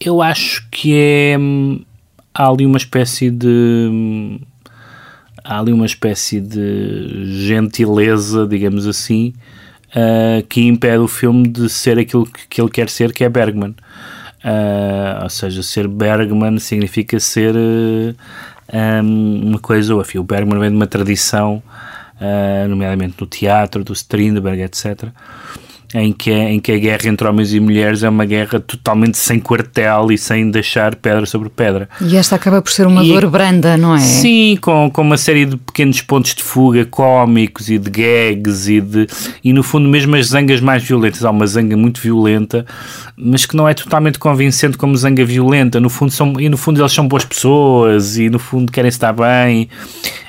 Eu 0.00 0.22
acho 0.22 0.66
que 0.70 0.94
é. 0.94 1.36
Há 2.32 2.48
ali 2.48 2.64
uma 2.64 2.76
espécie 2.76 3.30
de. 3.30 4.40
Há 5.42 5.58
ali 5.58 5.72
uma 5.72 5.86
espécie 5.86 6.40
de 6.40 7.46
gentileza, 7.46 8.46
digamos 8.46 8.86
assim, 8.86 9.32
uh, 9.90 10.44
que 10.48 10.62
impede 10.66 10.98
o 10.98 11.08
filme 11.08 11.48
de 11.48 11.68
ser 11.68 11.98
aquilo 11.98 12.26
que, 12.26 12.46
que 12.48 12.60
ele 12.60 12.70
quer 12.70 12.88
ser, 12.88 13.12
que 13.12 13.24
é 13.24 13.28
Bergman. 13.28 13.74
Uh, 14.44 15.24
ou 15.24 15.30
seja, 15.30 15.62
ser 15.62 15.88
Bergman 15.88 16.58
significa 16.58 17.18
ser 17.18 17.54
uh, 17.56 18.14
um, 19.02 19.48
uma 19.48 19.58
coisa 19.58 19.94
ou 19.94 20.00
afim. 20.00 20.18
O 20.18 20.24
Bergman 20.24 20.58
vem 20.58 20.70
de 20.70 20.76
uma 20.76 20.86
tradição, 20.86 21.62
uh, 22.20 22.68
nomeadamente 22.68 23.16
no 23.20 23.26
teatro, 23.26 23.82
do 23.82 23.92
Strindberg, 23.92 24.62
etc 24.62 25.10
em 25.94 26.12
que, 26.12 26.30
é, 26.30 26.52
em 26.52 26.60
que 26.60 26.72
a 26.72 26.78
guerra 26.78 27.06
entre 27.06 27.26
homens 27.26 27.52
e 27.54 27.60
mulheres 27.60 28.02
é 28.02 28.08
uma 28.08 28.24
guerra 28.24 28.58
totalmente 28.58 29.16
sem 29.16 29.38
quartel 29.38 30.10
e 30.10 30.18
sem 30.18 30.50
deixar 30.50 30.96
pedra 30.96 31.26
sobre 31.26 31.48
pedra. 31.48 31.88
E 32.00 32.16
esta 32.16 32.36
acaba 32.36 32.60
por 32.60 32.70
ser 32.70 32.86
uma 32.86 33.04
e, 33.04 33.08
dor 33.08 33.28
branda, 33.30 33.76
não 33.76 33.94
é? 33.94 34.00
Sim, 34.00 34.58
com, 34.60 34.90
com 34.90 35.02
uma 35.02 35.16
série 35.16 35.46
de 35.46 35.56
pequenos 35.56 36.00
pontos 36.02 36.34
de 36.34 36.42
fuga 36.42 36.84
cómicos 36.84 37.68
e 37.70 37.78
de 37.78 37.90
gags 37.90 38.68
e, 38.68 38.80
de, 38.80 39.06
e 39.42 39.52
no 39.52 39.62
fundo 39.62 39.88
mesmo 39.88 40.16
as 40.16 40.28
zangas 40.28 40.60
mais 40.60 40.82
violentas. 40.82 41.24
Há 41.24 41.30
uma 41.30 41.46
zanga 41.46 41.76
muito 41.76 42.00
violenta, 42.00 42.66
mas 43.16 43.46
que 43.46 43.56
não 43.56 43.68
é 43.68 43.74
totalmente 43.74 44.18
convincente 44.18 44.76
como 44.76 44.96
zanga 44.96 45.24
violenta. 45.24 45.80
No 45.80 45.88
fundo 45.88 46.10
são, 46.10 46.34
e 46.40 46.48
no 46.48 46.56
fundo 46.56 46.80
eles 46.80 46.92
são 46.92 47.06
boas 47.06 47.24
pessoas 47.24 48.16
e 48.16 48.28
no 48.28 48.38
fundo 48.38 48.72
querem 48.72 48.88
estar 48.88 49.12
bem. 49.12 49.68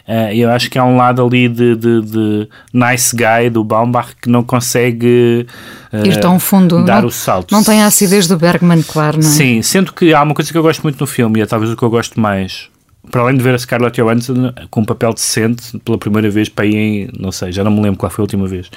Uh, 0.07 0.31
eu 0.33 0.49
acho 0.49 0.69
que 0.69 0.79
há 0.79 0.85
um 0.85 0.95
lado 0.95 1.21
ali 1.21 1.49
de, 1.49 1.75
de, 1.75 2.01
de 2.01 2.49
nice 2.71 3.13
guy 3.13 3.49
do 3.49 3.61
Baumbach 3.61 4.15
que 4.21 4.29
não 4.29 4.41
consegue 4.41 5.45
uh, 5.91 6.07
ir 6.07 6.17
tão 6.21 6.39
fundo, 6.39 6.85
dar 6.85 7.01
não, 7.01 7.09
o 7.09 7.11
salto. 7.11 7.51
Não 7.51 7.61
tem 7.61 7.81
a 7.81 7.87
acidez 7.87 8.25
do 8.25 8.37
Bergman, 8.37 8.81
claro, 8.83 9.19
não 9.19 9.27
é? 9.27 9.31
Sim, 9.31 9.61
sendo 9.61 9.91
que 9.91 10.13
há 10.13 10.23
uma 10.23 10.33
coisa 10.33 10.49
que 10.49 10.57
eu 10.57 10.61
gosto 10.61 10.81
muito 10.83 10.97
no 10.97 11.05
filme 11.05 11.39
e 11.39 11.41
é 11.43 11.45
talvez 11.45 11.71
o 11.73 11.75
que 11.75 11.83
eu 11.83 11.89
gosto 11.89 12.21
mais. 12.21 12.69
Para 13.11 13.21
além 13.21 13.35
de 13.35 13.43
ver 13.43 13.53
a 13.55 13.59
Scarlett 13.59 14.01
Johansson 14.01 14.53
com 14.69 14.81
um 14.81 14.85
papel 14.85 15.13
decente 15.13 15.77
pela 15.79 15.97
primeira 15.97 16.29
vez 16.29 16.47
para 16.47 16.65
ir 16.65 16.75
em, 16.75 17.09
não 17.19 17.31
sei, 17.31 17.51
já 17.51 17.63
não 17.63 17.71
me 17.71 17.81
lembro 17.81 17.99
qual 17.99 18.09
foi 18.09 18.23
a 18.23 18.25
última 18.25 18.47
vez. 18.47 18.71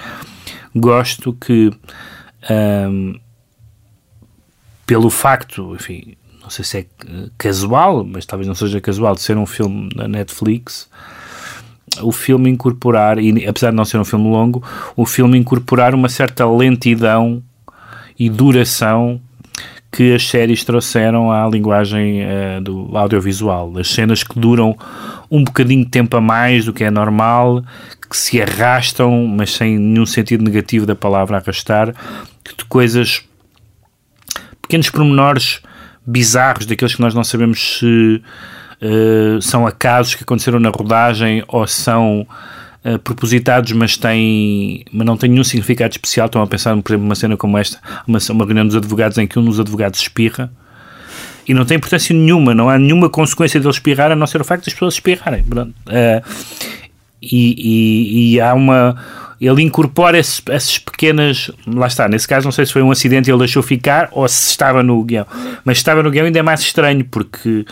Gosto 0.74 1.32
que 1.32 1.70
um, 2.50 3.14
pelo 4.84 5.10
facto, 5.10 5.76
enfim, 5.76 6.16
não 6.42 6.50
sei 6.50 6.64
se 6.64 6.78
é 6.78 6.86
casual, 7.38 8.04
mas 8.04 8.26
talvez 8.26 8.48
não 8.48 8.54
seja 8.56 8.80
casual, 8.80 9.14
de 9.14 9.20
ser 9.20 9.36
um 9.36 9.46
filme 9.46 9.88
da 9.94 10.08
Netflix, 10.08 10.88
o 12.03 12.12
filme 12.12 12.48
incorporar, 12.50 13.18
e 13.18 13.46
apesar 13.46 13.70
de 13.70 13.76
não 13.76 13.85
ser 13.85 13.98
um 13.98 14.05
filme 14.05 14.29
longo, 14.29 14.62
o 14.96 15.05
filme 15.05 15.38
incorporar 15.38 15.94
uma 15.94 16.09
certa 16.09 16.46
lentidão 16.46 17.42
e 18.18 18.29
duração 18.29 19.20
que 19.92 20.14
as 20.14 20.29
séries 20.29 20.62
trouxeram 20.62 21.33
à 21.33 21.48
linguagem 21.48 22.22
uh, 22.22 22.61
do 22.61 22.96
audiovisual. 22.96 23.76
As 23.76 23.88
cenas 23.88 24.22
que 24.22 24.38
duram 24.38 24.76
um 25.31 25.42
bocadinho 25.42 25.85
de 25.85 25.90
tempo 25.90 26.16
a 26.16 26.20
mais 26.20 26.64
do 26.64 26.72
que 26.72 26.85
é 26.85 26.90
normal, 26.90 27.64
que 28.09 28.16
se 28.16 28.40
arrastam, 28.40 29.26
mas 29.26 29.53
sem 29.53 29.79
nenhum 29.79 30.07
sentido 30.07 30.44
negativo 30.44 30.87
da 30.87 30.94
palavra 30.94 31.38
arrastar, 31.38 31.94
de 32.57 32.64
coisas, 32.66 33.24
pequenos 34.62 34.90
pormenores 34.90 35.61
bizarros, 36.07 36.66
daqueles 36.66 36.94
que 36.94 37.00
nós 37.00 37.14
não 37.14 37.24
sabemos 37.24 37.79
se 37.79 38.22
uh, 38.82 39.40
são 39.40 39.66
acasos 39.66 40.14
que 40.14 40.22
aconteceram 40.22 40.58
na 40.58 40.70
rodagem 40.70 41.44
ou 41.48 41.66
são 41.66 42.26
uh, 42.84 42.98
propositados, 43.00 43.72
mas, 43.72 43.96
têm, 43.96 44.84
mas 44.92 45.06
não 45.06 45.16
têm 45.16 45.30
nenhum 45.30 45.44
significado 45.44 45.92
especial. 45.92 46.26
Estão 46.26 46.42
a 46.42 46.46
pensar, 46.46 46.76
por 46.82 46.92
exemplo, 46.92 47.06
uma 47.06 47.14
cena 47.14 47.36
como 47.36 47.58
esta, 47.58 47.78
uma, 48.06 48.18
uma 48.30 48.44
reunião 48.44 48.66
dos 48.66 48.76
advogados 48.76 49.18
em 49.18 49.26
que 49.26 49.38
um 49.38 49.44
dos 49.44 49.60
advogados 49.60 50.00
espirra 50.00 50.50
e 51.46 51.54
não 51.54 51.64
tem 51.64 51.78
importância 51.78 52.14
nenhuma, 52.14 52.54
não 52.54 52.68
há 52.68 52.78
nenhuma 52.78 53.08
consequência 53.08 53.58
dele 53.58 53.72
espirrar 53.72 54.12
a 54.12 54.16
não 54.16 54.26
ser 54.26 54.40
o 54.40 54.44
facto 54.44 54.66
das 54.66 54.74
pessoas 54.74 54.94
espirrarem. 54.94 55.42
Uh, 55.42 56.22
e, 57.20 57.54
e, 58.32 58.34
e 58.34 58.40
há 58.40 58.54
uma 58.54 58.96
ele 59.40 59.62
incorpora 59.62 60.18
esses, 60.18 60.42
essas 60.48 60.78
pequenas. 60.78 61.50
Lá 61.66 61.86
está, 61.86 62.06
nesse 62.08 62.28
caso, 62.28 62.44
não 62.44 62.52
sei 62.52 62.66
se 62.66 62.72
foi 62.72 62.82
um 62.82 62.90
acidente 62.90 63.30
e 63.30 63.32
ele 63.32 63.38
deixou 63.38 63.62
ficar 63.62 64.08
ou 64.12 64.28
se 64.28 64.50
estava 64.50 64.82
no 64.82 65.02
guião. 65.02 65.26
Mas 65.64 65.78
se 65.78 65.80
estava 65.80 66.02
no 66.02 66.10
guião 66.10 66.26
ainda 66.26 66.38
é 66.38 66.42
mais 66.42 66.60
estranho, 66.60 67.04
porque. 67.04 67.64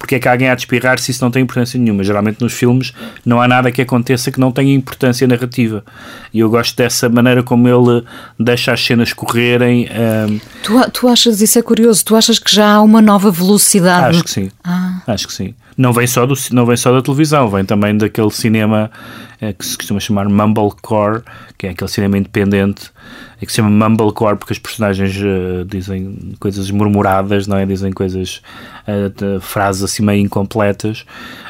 Porque 0.00 0.14
é 0.14 0.18
que 0.18 0.26
alguém 0.26 0.48
há 0.48 0.54
de 0.54 0.62
espirrar 0.62 0.98
se 0.98 1.10
isso 1.10 1.22
não 1.22 1.30
tem 1.30 1.42
importância 1.42 1.78
nenhuma? 1.78 2.02
Geralmente 2.02 2.40
nos 2.40 2.54
filmes 2.54 2.94
não 3.22 3.38
há 3.38 3.46
nada 3.46 3.70
que 3.70 3.82
aconteça 3.82 4.32
que 4.32 4.40
não 4.40 4.50
tenha 4.50 4.74
importância 4.74 5.26
narrativa. 5.28 5.84
E 6.32 6.40
eu 6.40 6.48
gosto 6.48 6.74
dessa 6.74 7.06
maneira 7.10 7.42
como 7.42 7.68
ele 7.68 8.02
deixa 8.38 8.72
as 8.72 8.82
cenas 8.82 9.12
correrem. 9.12 9.86
Um... 9.90 10.40
Tu, 10.62 10.90
tu 10.90 11.06
achas, 11.06 11.42
isso 11.42 11.58
é 11.58 11.62
curioso, 11.62 12.02
tu 12.02 12.16
achas 12.16 12.38
que 12.38 12.52
já 12.52 12.76
há 12.76 12.80
uma 12.80 13.02
nova 13.02 13.30
velocidade? 13.30 14.16
Acho 14.16 14.24
que 14.24 14.30
sim. 14.30 14.50
Ah. 14.64 15.02
Acho 15.06 15.26
que 15.26 15.34
sim. 15.34 15.54
Não 15.76 15.92
vem, 15.92 16.06
só 16.06 16.24
do, 16.24 16.34
não 16.50 16.64
vem 16.64 16.78
só 16.78 16.92
da 16.92 17.02
televisão, 17.02 17.50
vem 17.50 17.64
também 17.64 17.96
daquele 17.96 18.30
cinema 18.30 18.90
é, 19.38 19.52
que 19.52 19.64
se 19.66 19.76
costuma 19.76 20.00
chamar 20.00 20.30
Mumblecore, 20.30 21.22
que 21.58 21.66
é 21.66 21.70
aquele 21.70 21.90
cinema 21.90 22.16
independente, 22.16 22.90
é 23.40 23.46
que 23.46 23.52
se 23.52 23.56
chama 23.56 23.70
Mumblecore 23.70 24.36
porque 24.36 24.52
as 24.52 24.58
personagens 24.58 25.16
uh, 25.16 25.64
dizem 25.64 26.34
coisas 26.38 26.70
murmuradas, 26.70 27.46
não 27.46 27.56
é? 27.56 27.64
Dizem 27.64 27.92
coisas, 27.92 28.42
uh, 28.86 29.40
frases 29.40 29.82
assim 29.82 30.02
meio 30.02 30.20
incompletas. 30.20 31.04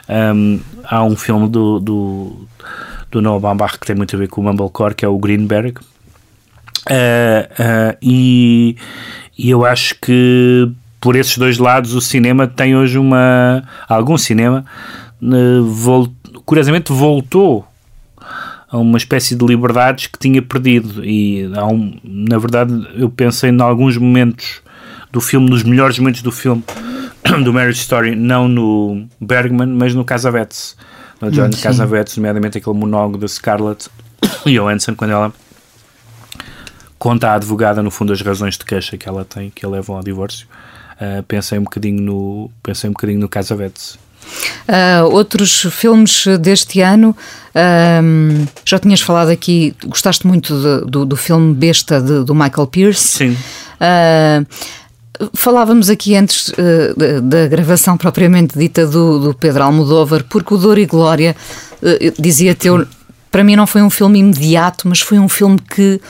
Um, 0.08 0.60
há 0.84 1.02
um 1.02 1.16
filme 1.16 1.48
do, 1.48 1.80
do, 1.80 2.48
do 3.10 3.20
Noah 3.20 3.40
Baumbach 3.40 3.78
que 3.78 3.86
tem 3.86 3.96
muito 3.96 4.14
a 4.14 4.18
ver 4.18 4.28
com 4.28 4.40
o 4.40 4.44
Mumblecore, 4.44 4.94
que 4.94 5.04
é 5.04 5.08
o 5.08 5.18
Greenberg. 5.18 5.80
Uh, 6.88 7.96
e, 8.00 8.76
e 9.36 9.50
eu 9.50 9.64
acho 9.64 9.96
que 10.00 10.70
por 11.00 11.16
esses 11.16 11.36
dois 11.38 11.58
lados 11.58 11.94
o 11.94 12.00
cinema 12.00 12.46
tem 12.46 12.76
hoje 12.76 12.98
uma 12.98 13.62
algum 13.88 14.18
cinema 14.18 14.64
curiosamente 16.44 16.92
voltou 16.92 17.66
a 18.70 18.78
uma 18.78 18.96
espécie 18.96 19.34
de 19.34 19.44
liberdades 19.44 20.06
que 20.06 20.18
tinha 20.18 20.40
perdido. 20.40 21.04
E 21.04 21.50
há 21.54 21.66
um, 21.66 21.98
na 22.04 22.38
verdade, 22.38 22.72
eu 22.94 23.10
pensei 23.10 23.50
em 23.50 23.60
alguns 23.60 23.96
momentos 23.96 24.62
do 25.10 25.20
filme, 25.20 25.50
nos 25.50 25.62
melhores 25.62 25.98
momentos 25.98 26.22
do 26.22 26.30
filme, 26.30 26.62
do 27.42 27.52
Marriage 27.52 27.80
Story, 27.80 28.14
não 28.14 28.46
no 28.46 29.06
Bergman, 29.20 29.66
mas 29.66 29.94
no 29.94 30.04
Casavetes. 30.04 30.76
No 31.20 31.30
John 31.30 31.46
hum, 31.46 31.60
Casavetes, 31.60 32.16
nomeadamente 32.16 32.58
aquele 32.58 32.76
monólogo 32.76 33.18
da 33.18 33.26
Scarlett 33.26 33.90
Johansson, 34.46 34.94
quando 34.94 35.10
ela 35.10 35.32
conta 36.98 37.30
à 37.30 37.34
advogada, 37.34 37.82
no 37.82 37.90
fundo, 37.90 38.12
as 38.12 38.20
razões 38.22 38.56
de 38.56 38.64
queixa 38.64 38.96
que 38.96 39.08
ela 39.08 39.24
tem, 39.24 39.50
que 39.50 39.66
a 39.66 39.68
levam 39.68 39.96
ao 39.96 40.02
divórcio. 40.02 40.46
Uh, 40.96 41.22
pensei 41.24 41.58
um 41.58 41.62
bocadinho 41.62 42.00
no 42.00 42.50
pensei 42.62 42.88
um 42.88 42.92
bocadinho 42.92 43.20
no 43.20 43.28
Casavetes 43.28 43.98
Uh, 44.68 45.04
outros 45.12 45.66
filmes 45.70 46.24
deste 46.40 46.80
ano, 46.80 47.10
uh, 47.10 48.48
já 48.64 48.78
tinhas 48.78 49.00
falado 49.00 49.28
aqui, 49.28 49.74
gostaste 49.86 50.26
muito 50.26 50.54
de, 50.54 50.90
do, 50.90 51.04
do 51.04 51.16
filme 51.16 51.54
Besta 51.54 52.00
de, 52.00 52.24
do 52.24 52.34
Michael 52.34 52.66
Pierce. 52.66 53.18
Sim. 53.18 53.36
Uh, 53.80 54.46
falávamos 55.34 55.90
aqui 55.90 56.16
antes 56.16 56.50
da 57.22 57.46
gravação 57.46 57.94
propriamente 57.94 58.58
dita 58.58 58.86
do, 58.86 59.18
do, 59.18 59.34
Pedro 59.34 59.64
Almodóvar, 59.64 60.24
porque 60.24 60.54
o 60.54 60.56
Dor 60.56 60.78
e 60.78 60.86
Glória, 60.86 61.36
dizia 62.18 62.54
teu, 62.54 62.86
para 63.30 63.44
mim 63.44 63.54
não 63.54 63.66
foi 63.66 63.82
um 63.82 63.90
filme 63.90 64.18
imediato, 64.18 64.88
mas 64.88 65.00
foi 65.00 65.18
um 65.18 65.28
filme 65.28 65.58
que 65.58 66.00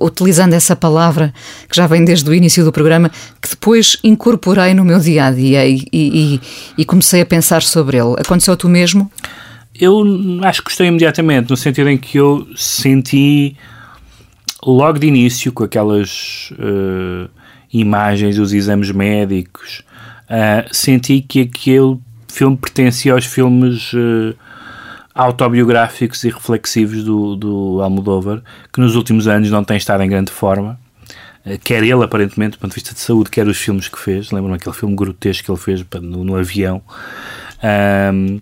utilizando 0.00 0.52
essa 0.52 0.76
palavra 0.76 1.32
que 1.68 1.76
já 1.76 1.86
vem 1.86 2.04
desde 2.04 2.28
o 2.28 2.34
início 2.34 2.64
do 2.64 2.72
programa, 2.72 3.10
que 3.40 3.48
depois 3.50 3.96
incorporei 4.04 4.74
no 4.74 4.84
meu 4.84 4.98
dia 4.98 5.26
a 5.26 5.30
dia 5.30 5.66
e, 5.66 5.84
e, 5.92 6.40
e 6.76 6.84
comecei 6.84 7.22
a 7.22 7.26
pensar 7.26 7.62
sobre 7.62 7.96
ele. 7.96 8.14
Aconteceu 8.18 8.56
tu 8.56 8.68
mesmo? 8.68 9.10
Eu 9.74 10.04
acho 10.42 10.60
que 10.60 10.66
gostei 10.66 10.88
imediatamente, 10.88 11.50
no 11.50 11.56
sentido 11.56 11.88
em 11.88 11.96
que 11.96 12.18
eu 12.18 12.46
senti 12.54 13.56
logo 14.62 14.98
de 14.98 15.06
início 15.06 15.50
com 15.52 15.64
aquelas 15.64 16.52
uh, 16.52 17.30
imagens 17.72 18.36
dos 18.36 18.52
exames 18.52 18.90
médicos 18.90 19.82
uh, 20.30 20.68
senti 20.70 21.20
que 21.20 21.40
aquele 21.40 21.98
filme 22.28 22.56
pertencia 22.56 23.12
aos 23.12 23.24
filmes 23.24 23.92
uh, 23.92 24.34
autobiográficos 25.20 26.24
e 26.24 26.30
reflexivos 26.30 27.04
do, 27.04 27.36
do 27.36 27.80
Almodóvar, 27.82 28.42
que 28.72 28.80
nos 28.80 28.94
últimos 28.96 29.28
anos 29.28 29.50
não 29.50 29.62
tem 29.62 29.76
estado 29.76 30.02
em 30.02 30.08
grande 30.08 30.30
forma. 30.30 30.78
Uh, 31.44 31.58
quer 31.62 31.82
ele, 31.82 32.02
aparentemente, 32.04 32.56
do 32.56 32.60
ponto 32.60 32.70
de 32.70 32.74
vista 32.74 32.94
de 32.94 33.00
saúde, 33.00 33.30
quer 33.30 33.46
os 33.46 33.58
filmes 33.58 33.88
que 33.88 33.98
fez. 33.98 34.30
Lembram 34.30 34.54
aquele 34.54 34.74
filme 34.74 34.94
grotesco 34.94 35.44
que 35.44 35.50
ele 35.50 35.58
fez 35.58 35.84
no, 36.02 36.24
no 36.24 36.36
avião. 36.36 36.82
Um, 38.12 38.40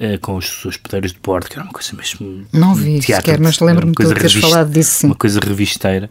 Uh, 0.00 0.18
com 0.18 0.36
os 0.36 0.64
hospedeiros 0.64 1.12
de 1.12 1.18
bordo, 1.18 1.46
que 1.46 1.56
era 1.56 1.62
uma 1.62 1.74
coisa 1.74 1.94
mesmo. 1.94 2.46
Não 2.54 2.74
vi 2.74 3.02
sequer, 3.02 3.38
mas 3.38 3.60
lembro-me 3.60 3.92
de 3.92 4.14
teres 4.14 4.32
falado 4.32 4.72
disso, 4.72 5.00
sim. 5.00 5.08
Uma 5.08 5.14
coisa 5.14 5.38
revisteira. 5.38 6.08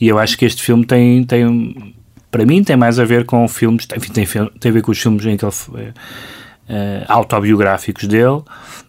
E 0.00 0.06
eu 0.06 0.20
acho 0.20 0.38
que 0.38 0.44
este 0.44 0.62
filme 0.62 0.86
tem, 0.86 1.24
tem 1.24 1.96
para 2.30 2.44
mim, 2.46 2.62
tem 2.62 2.76
mais 2.76 2.98
a 2.98 3.04
ver 3.04 3.24
com 3.24 3.48
filmes, 3.48 3.86
enfim, 3.96 4.12
tem, 4.12 4.26
tem 4.26 4.70
a 4.70 4.72
ver 4.72 4.82
com 4.82 4.92
os 4.92 4.98
filmes 4.98 5.24
em 5.26 5.36
que 5.36 5.44
ele, 5.44 5.52
uh, 5.52 7.04
autobiográficos 7.08 8.06
dele, 8.06 8.42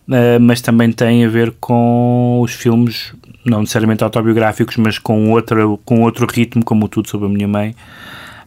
uh, 0.10 0.40
mas 0.42 0.62
também 0.62 0.92
tem 0.92 1.24
a 1.24 1.30
ver 1.30 1.54
com 1.60 2.42
os 2.42 2.52
filmes, 2.52 3.14
não 3.46 3.62
necessariamente 3.62 4.04
autobiográficos, 4.04 4.78
mas 4.78 5.00
com, 5.00 5.32
outra, 5.32 5.62
com 5.86 6.02
outro 6.02 6.28
ritmo, 6.28 6.64
como 6.66 6.90
Tudo 6.90 7.08
sobre 7.08 7.28
a 7.28 7.30
Minha 7.30 7.48
Mãe, 7.48 7.76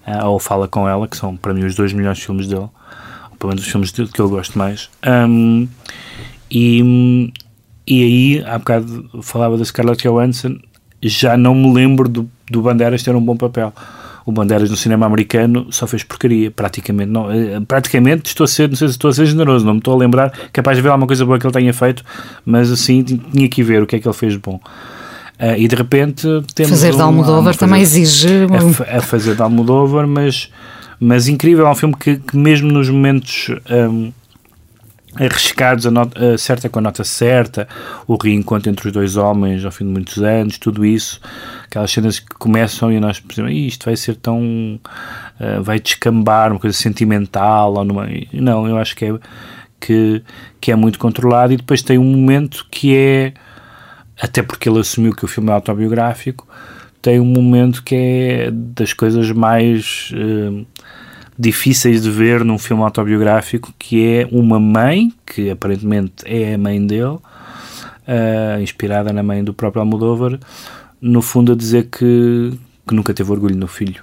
uh, 0.07 0.27
ou 0.27 0.39
Fala 0.39 0.69
com 0.69 0.89
Ela, 0.89 1.09
que 1.09 1.17
são 1.17 1.37
para 1.37 1.55
mim 1.55 1.65
os 1.65 1.75
dois 1.75 1.93
melhores 1.93 2.21
filmes 2.23 2.47
dele 2.47 2.69
pelo 3.43 3.51
menos 3.51 3.65
os 3.65 3.71
filmes 3.71 3.91
que 3.91 4.21
eu 4.21 4.29
gosto 4.29 4.57
mais. 4.57 4.89
Um, 5.05 5.67
e, 6.49 7.33
e 7.85 8.03
aí, 8.05 8.45
há 8.47 8.57
bocado 8.57 9.11
falava 9.21 9.59
da 9.59 9.65
Scarlett 9.65 10.07
Johansson, 10.07 10.59
já 11.03 11.37
não 11.37 11.53
me 11.53 11.73
lembro 11.75 12.09
do, 12.09 12.31
do 12.49 12.63
Bandeiras 12.63 13.03
ter 13.03 13.17
um 13.17 13.21
bom 13.21 13.37
papel. 13.37 13.73
O 14.25 14.33
Bandeiras 14.33 14.71
no 14.71 14.77
cinema 14.77 15.07
americano 15.07 15.67
só 15.71 15.87
fez 15.87 16.03
porcaria, 16.03 16.51
praticamente. 16.51 17.11
Não, 17.11 17.31
eh, 17.31 17.61
praticamente 17.67 18.29
estou 18.29 18.45
a 18.45 18.49
ser, 18.49 18.69
não 18.69 18.77
sei 18.77 18.89
se 18.89 18.95
estou 18.95 19.11
a 19.11 19.13
ser 19.13 19.27
generoso, 19.27 19.65
não 19.65 19.75
me 19.75 19.79
estou 19.79 19.95
a 19.95 19.97
lembrar, 19.97 20.33
capaz 20.53 20.77
de 20.77 20.83
ver 20.83 20.91
alguma 20.91 21.07
coisa 21.07 21.25
boa 21.25 21.39
que 21.39 21.47
ele 21.47 21.53
tenha 21.53 21.73
feito, 21.75 22.05
mas 22.45 22.71
assim 22.71 23.03
tinha 23.03 23.49
que 23.49 23.63
ver 23.63 23.83
o 23.83 23.87
que 23.87 23.97
é 23.97 23.99
que 23.99 24.07
ele 24.07 24.15
fez 24.15 24.35
de 24.35 24.39
bom. 24.39 24.61
Uh, 25.41 25.57
e 25.57 25.67
de 25.67 25.75
repente 25.75 26.27
temos. 26.55 26.71
Fazer 26.71 26.93
um, 26.93 26.97
de 26.97 27.03
Almodóvar 27.03 27.57
também 27.57 27.81
exige. 27.81 28.29
A, 28.89 28.99
a, 28.99 29.01
fazer 29.01 29.35
de 29.35 29.43
Almodóvar, 29.43 30.07
mas 30.07 30.49
mas 31.05 31.27
incrível, 31.27 31.67
é 31.67 31.71
um 31.71 31.75
filme 31.75 31.97
que, 31.99 32.17
que 32.17 32.37
mesmo 32.37 32.71
nos 32.71 32.89
momentos 32.89 33.49
um, 33.69 34.13
arriscados, 35.15 35.87
a 35.87 35.91
nota, 35.91 36.39
certa 36.39 36.69
com 36.69 36.79
a 36.79 36.83
nota 36.83 37.05
certa, 37.05 37.69
o 38.07 38.17
reencontro 38.17 38.71
entre 38.71 38.87
os 38.87 38.93
dois 38.93 39.17
homens 39.17 39.65
ao 39.65 39.71
fim 39.71 39.85
de 39.85 39.91
muitos 39.91 40.19
anos, 40.23 40.59
tudo 40.59 40.85
isso, 40.85 41.21
aquelas 41.65 41.91
cenas 41.91 42.19
que 42.19 42.35
começam 42.35 42.91
e 42.91 42.99
nós 42.99 43.21
pensamos, 43.21 43.53
isto 43.53 43.85
vai 43.85 43.97
ser 43.97 44.17
tão. 44.17 44.81
Uh, 45.41 45.63
vai 45.63 45.81
descambar, 45.81 46.53
uma 46.53 46.61
coisa 46.61 46.77
sentimental, 46.77 47.75
ou 47.75 47.85
numa... 47.85 48.07
não, 48.33 48.67
eu 48.67 48.79
acho 48.79 48.95
que 48.95 49.07
é, 49.07 49.19
que, 49.81 50.23
que 50.61 50.71
é 50.71 50.77
muito 50.77 50.99
controlado 50.99 51.53
e 51.53 51.57
depois 51.57 51.83
tem 51.83 51.99
um 51.99 52.05
momento 52.05 52.67
que 52.71 52.97
é, 52.97 53.35
até 54.21 54.43
porque 54.43 54.69
ele 54.69 54.79
assumiu 54.79 55.15
que 55.15 55.25
o 55.25 55.29
filme 55.29 55.51
é 55.51 55.53
autobiográfico, 55.53 56.47
tem 57.03 57.19
um 57.19 57.25
momento 57.25 57.83
que 57.83 57.95
é 57.97 58.51
das 58.53 58.93
coisas 58.93 59.31
mais 59.33 60.13
uh, 60.15 60.65
difíceis 61.39 62.03
de 62.03 62.11
ver 62.11 62.45
num 62.45 62.59
filme 62.59 62.83
autobiográfico, 62.83 63.73
que 63.79 64.07
é 64.07 64.29
uma 64.31 64.61
mãe, 64.61 65.13
que 65.27 65.51
aparentemente 65.51 66.13
é 66.25 66.55
a 66.55 66.59
mãe 66.59 66.85
dele, 66.85 67.05
uh, 67.07 68.61
inspirada 68.61 69.13
na 69.13 69.23
mãe 69.23 69.43
do 69.43 69.55
próprio 69.55 69.81
Almodóvar, 69.81 70.39
no 71.01 71.23
fundo 71.23 71.53
a 71.53 71.57
dizer 71.57 71.89
que, 71.91 72.53
que 72.87 72.95
nunca 72.95 73.15
teve 73.15 73.31
orgulho 73.31 73.57
no 73.57 73.67
filho. 73.67 74.03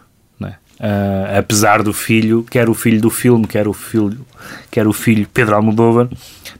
Uh, 0.79 1.37
apesar 1.37 1.83
do 1.83 1.91
filho, 1.91 2.45
quer 2.49 2.69
o 2.69 2.73
filho 2.73 3.01
do 3.01 3.09
filme, 3.09 3.45
quer 3.45 3.67
o 3.67 3.73
filho, 3.73 4.25
quer 4.71 4.87
o 4.87 4.93
filho 4.93 5.27
Pedro 5.27 5.55
Almodóvar, 5.55 6.07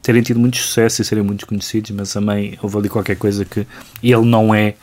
terem 0.02 0.22
tido 0.22 0.38
muito 0.38 0.58
sucesso 0.58 1.02
e 1.02 1.06
serem 1.06 1.24
muito 1.24 1.48
conhecidos, 1.48 1.92
mas 1.92 2.18
a 2.18 2.20
mãe, 2.20 2.60
houve 2.62 2.78
ali 2.78 2.90
qualquer 2.90 3.16
coisa 3.16 3.46
que 3.46 3.66
ele 4.04 4.26
não 4.26 4.54
é 4.54 4.76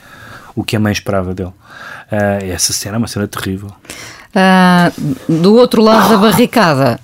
o 0.54 0.64
que 0.64 0.74
a 0.74 0.80
mãe 0.80 0.90
esperava 0.90 1.34
dele. 1.34 1.50
Uh, 1.50 2.50
essa 2.50 2.72
cena 2.72 2.96
é 2.96 2.98
uma 2.98 3.06
cena 3.06 3.28
terrível. 3.28 3.70
Uh, 4.36 5.32
do 5.40 5.54
outro 5.54 5.82
lado 5.82 6.10
da 6.10 6.16
barricada, 6.18 7.00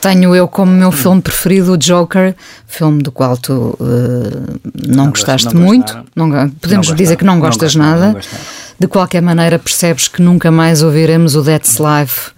tenho 0.00 0.34
eu 0.34 0.48
como 0.48 0.72
meu 0.72 0.90
filme 0.90 1.22
preferido 1.22 1.74
o 1.74 1.76
Joker, 1.76 2.34
filme 2.66 3.02
do 3.02 3.12
qual 3.12 3.36
tu 3.36 3.76
uh, 3.78 4.60
não, 4.86 5.04
não, 5.04 5.10
gostaste 5.10 5.54
não 5.54 5.62
muito. 5.62 5.96
Não, 6.16 6.50
podemos 6.60 6.92
dizer 6.94 7.16
que 7.16 7.24
não 7.24 7.38
gostas 7.38 7.76
nada. 7.76 8.16
De 8.80 8.86
qualquer 8.86 9.20
maneira, 9.20 9.58
percebes 9.58 10.06
que 10.06 10.22
nunca 10.22 10.52
mais 10.52 10.82
ouviremos 10.82 11.34
o 11.34 11.42
That's 11.42 11.78
Life 11.78 12.30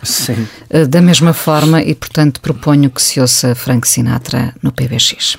uh, 0.73 0.87
da 0.87 1.01
mesma 1.01 1.33
forma 1.33 1.83
e, 1.83 1.95
portanto, 1.95 2.41
proponho 2.41 2.91
que 2.91 3.01
se 3.01 3.21
ouça 3.21 3.55
Frank 3.55 3.89
Sinatra 3.89 4.55
no 4.63 4.73
PBX. 4.73 5.39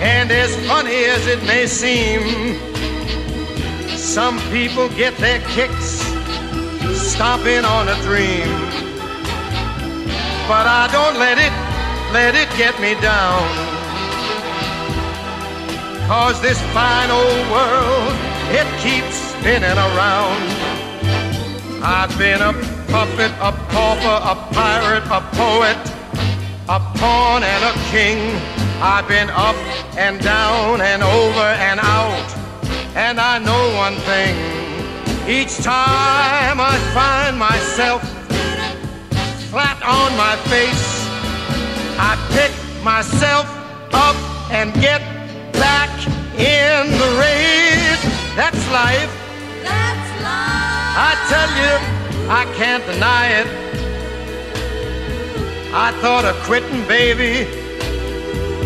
And 0.00 0.30
as 0.30 0.54
funny 0.66 1.04
as 1.04 1.26
it 1.26 1.42
may 1.44 1.66
seem, 1.66 2.58
some 3.88 4.38
people 4.50 4.88
get 4.96 5.14
their 5.18 5.40
kicks 5.48 6.00
stomping 6.96 7.64
on 7.64 7.86
a 7.88 7.94
dream. 8.02 8.48
But 10.48 10.66
I 10.66 10.88
don't 10.90 11.18
let 11.18 11.36
it, 11.36 11.52
let 12.12 12.34
it 12.34 12.48
get 12.56 12.80
me 12.80 12.94
down. 13.00 13.44
Cause 16.08 16.40
this 16.40 16.60
fine 16.72 17.10
old 17.10 17.50
world, 17.52 18.16
it 18.50 18.66
keeps 18.80 19.14
spinning 19.14 19.78
around. 19.78 20.42
I've 21.82 22.16
been 22.18 22.40
a 22.40 22.52
puppet, 22.90 23.32
a 23.40 23.52
pauper, 23.68 24.18
a 24.24 24.34
pirate, 24.52 25.04
a 25.06 25.20
poet, 25.36 25.78
a 26.68 26.80
pawn 26.98 27.42
and 27.44 27.64
a 27.64 27.74
king. 27.92 28.69
I've 28.82 29.06
been 29.06 29.28
up 29.28 29.56
and 29.98 30.18
down 30.22 30.80
and 30.80 31.02
over 31.02 31.48
and 31.60 31.78
out. 31.80 32.34
And 32.96 33.20
I 33.20 33.38
know 33.38 33.76
one 33.76 33.96
thing. 34.08 34.34
Each 35.28 35.58
time 35.58 36.58
I 36.58 36.78
find 36.94 37.38
myself 37.38 38.00
flat 39.50 39.76
on 39.82 40.16
my 40.16 40.34
face, 40.48 41.04
I 42.00 42.16
pick 42.32 42.52
myself 42.82 43.44
up 43.92 44.16
and 44.50 44.72
get 44.80 45.02
back 45.52 45.90
in 46.38 46.88
the 46.88 47.10
race. 47.20 48.00
That's 48.34 48.64
life. 48.72 49.12
That's 49.62 50.10
life. 50.24 50.96
I 50.96 51.12
tell 51.28 51.50
you, 51.60 52.30
I 52.30 52.44
can't 52.56 52.84
deny 52.86 53.26
it. 53.40 53.46
I 55.74 55.92
thought 56.00 56.24
of 56.24 56.34
quitting, 56.44 56.88
baby 56.88 57.69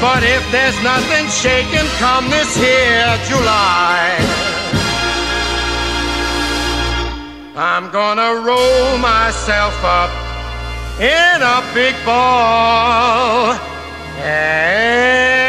But 0.00 0.22
if 0.22 0.50
there's 0.50 0.82
nothing 0.82 1.28
shaking 1.28 1.86
come 1.98 2.30
this 2.30 2.56
here 2.56 3.18
July, 3.28 4.16
I'm 7.54 7.90
gonna 7.90 8.40
roll 8.40 8.96
myself 8.96 9.76
up 9.84 10.10
in 10.98 11.42
a 11.42 11.62
big 11.74 11.94
ball. 12.06 13.58
And 14.22 15.39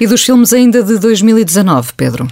E 0.00 0.06
dos 0.06 0.24
filmes 0.24 0.52
ainda 0.54 0.82
de 0.82 0.98
2019, 0.98 1.92
Pedro? 1.94 2.26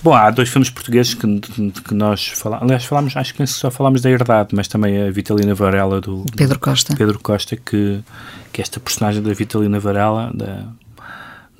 Bom, 0.00 0.14
há 0.14 0.30
dois 0.30 0.48
filmes 0.48 0.70
portugueses 0.70 1.12
que, 1.12 1.40
que 1.40 1.92
nós 1.92 2.28
falamos. 2.28 2.62
Aliás, 2.62 2.84
falámos, 2.84 3.16
acho 3.16 3.34
que 3.34 3.44
só 3.46 3.68
falámos 3.68 4.00
da 4.00 4.08
Herdade, 4.08 4.54
mas 4.54 4.68
também 4.68 5.02
a 5.02 5.10
Vitalina 5.10 5.52
Varela 5.52 6.00
do 6.00 6.24
Pedro 6.36 6.58
Costa. 6.60 6.94
Pedro 6.96 7.18
Costa, 7.18 7.56
que, 7.56 8.00
que 8.52 8.62
esta 8.62 8.78
personagem 8.78 9.20
da 9.20 9.32
Vitalina 9.34 9.80
Varela, 9.80 10.30
da, 10.32 10.68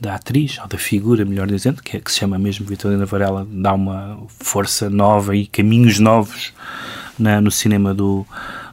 da 0.01 0.15
atriz, 0.15 0.57
ou 0.61 0.69
da 0.69 0.79
figura, 0.79 1.25
melhor 1.25 1.49
dizendo, 1.49 1.83
que, 1.83 1.97
é, 1.97 2.01
que 2.01 2.13
se 2.13 2.21
chama 2.21 2.39
mesmo 2.39 2.65
Vitalina 2.65 3.05
Varela, 3.05 3.45
dá 3.51 3.75
uma 3.75 4.19
força 4.39 4.89
nova 4.89 5.35
e 5.35 5.49
caminhos 5.49 5.99
novos 5.99 6.53
na, 7.19 7.41
no 7.41 7.51
cinema 7.51 7.93
do, 7.93 8.25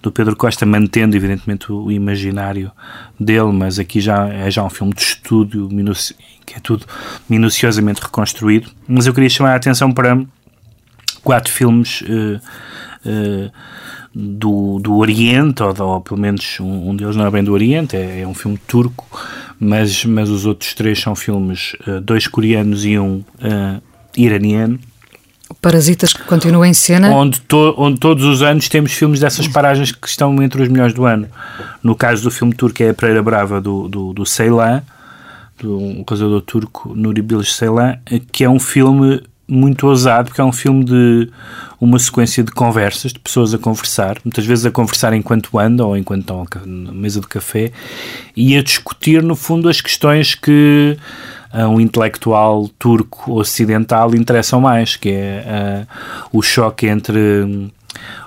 do 0.07 0.11
Pedro 0.11 0.35
Costa, 0.35 0.65
mantendo 0.65 1.15
evidentemente 1.15 1.71
o, 1.71 1.91
imaginário 1.91 2.71
dele, 3.19 3.51
mas 3.51 3.77
aqui 3.77 3.99
já 3.99 4.27
é 4.29 4.49
já 4.49 4.63
um 4.63 4.69
filme 4.69 4.93
de 4.93 5.01
estúdio 5.01 5.69
que 6.45 6.55
é 6.55 6.59
tudo 6.59 6.85
minuciosamente 7.29 8.01
reconstruído. 8.01 8.69
Mas 8.87 9.05
eu 9.05 9.13
queria 9.13 9.29
chamar 9.29 9.51
a 9.51 9.55
atenção 9.55 9.91
para 9.91 10.17
quatro 11.21 11.51
filmes 11.51 12.01
uh, 12.01 12.39
uh, 13.05 13.51
do, 14.15 14.79
do 14.79 14.95
Oriente, 14.95 15.61
ou, 15.61 15.75
ou 15.81 16.01
pelo 16.01 16.19
menos 16.19 16.57
um, 16.61 16.91
um, 16.91 16.95
deles 16.95 17.17
não 17.17 17.25
é 17.25 17.31
bem 17.31 17.43
do 17.43 17.51
Oriente, 17.51 17.97
é, 17.97 18.21
é, 18.21 18.27
um 18.27 18.33
filme 18.33 18.57
turco, 18.65 19.05
mas, 19.59 20.05
mas 20.05 20.29
os 20.29 20.45
outros 20.45 20.73
três 20.73 21.01
são 21.01 21.15
filmes, 21.15 21.75
uh, 21.85 21.99
dois 21.99 22.27
coreanos 22.27 22.85
e 22.85 22.97
um 22.97 23.23
iraniano. 24.15 24.79
Parasitas 25.61 26.13
que 26.13 26.23
continua 26.23 26.67
em 26.67 26.73
cena. 26.73 27.09
Onde, 27.09 27.39
to, 27.41 27.73
onde 27.77 27.99
todos 27.99 28.23
os 28.23 28.41
anos 28.41 28.67
temos 28.67 28.91
filmes 28.91 29.19
dessas 29.19 29.47
paragens 29.47 29.91
que 29.91 30.07
estão 30.07 30.41
entre 30.41 30.61
os 30.61 30.67
melhores 30.67 30.93
do 30.93 31.05
ano. 31.05 31.27
No 31.81 31.95
caso 31.95 32.23
do 32.23 32.31
filme 32.31 32.53
turco 32.53 32.83
é 32.83 32.89
a 32.89 32.93
Pereira 32.93 33.23
Brava 33.23 33.61
do, 33.61 33.87
do, 33.87 34.13
do 34.13 34.25
Ceylan, 34.25 34.83
do 35.59 36.03
realizador 36.07 36.41
turco 36.41 36.93
Nuri 36.95 37.21
Bilge 37.21 37.51
Ceylan, 37.51 37.97
que 38.31 38.43
é 38.43 38.49
um 38.49 38.59
filme 38.59 39.21
muito 39.47 39.87
ousado, 39.87 40.27
porque 40.27 40.41
é 40.41 40.43
um 40.43 40.51
filme 40.51 40.83
de 40.83 41.29
uma 41.79 41.97
sequência 41.97 42.43
de 42.43 42.51
conversas, 42.51 43.13
de 43.13 43.19
pessoas 43.19 43.53
a 43.53 43.57
conversar, 43.57 44.17
muitas 44.25 44.45
vezes 44.45 44.65
a 44.65 44.71
conversar 44.71 45.13
enquanto 45.13 45.57
andam 45.57 45.87
ou 45.87 45.97
enquanto 45.97 46.21
estão 46.21 46.45
na 46.65 46.91
mesa 46.91 47.21
de 47.21 47.27
café, 47.27 47.71
e 48.35 48.57
a 48.57 48.61
discutir, 48.61 49.23
no 49.23 49.35
fundo, 49.35 49.69
as 49.69 49.79
questões 49.79 50.35
que 50.35 50.97
a 51.51 51.67
um 51.67 51.79
intelectual 51.79 52.69
turco 52.79 53.33
ocidental 53.33 54.13
interessam 54.15 54.61
mais, 54.61 54.95
que 54.95 55.09
é 55.09 55.85
uh, 56.31 56.37
o 56.37 56.41
choque 56.41 56.87
entre 56.87 57.71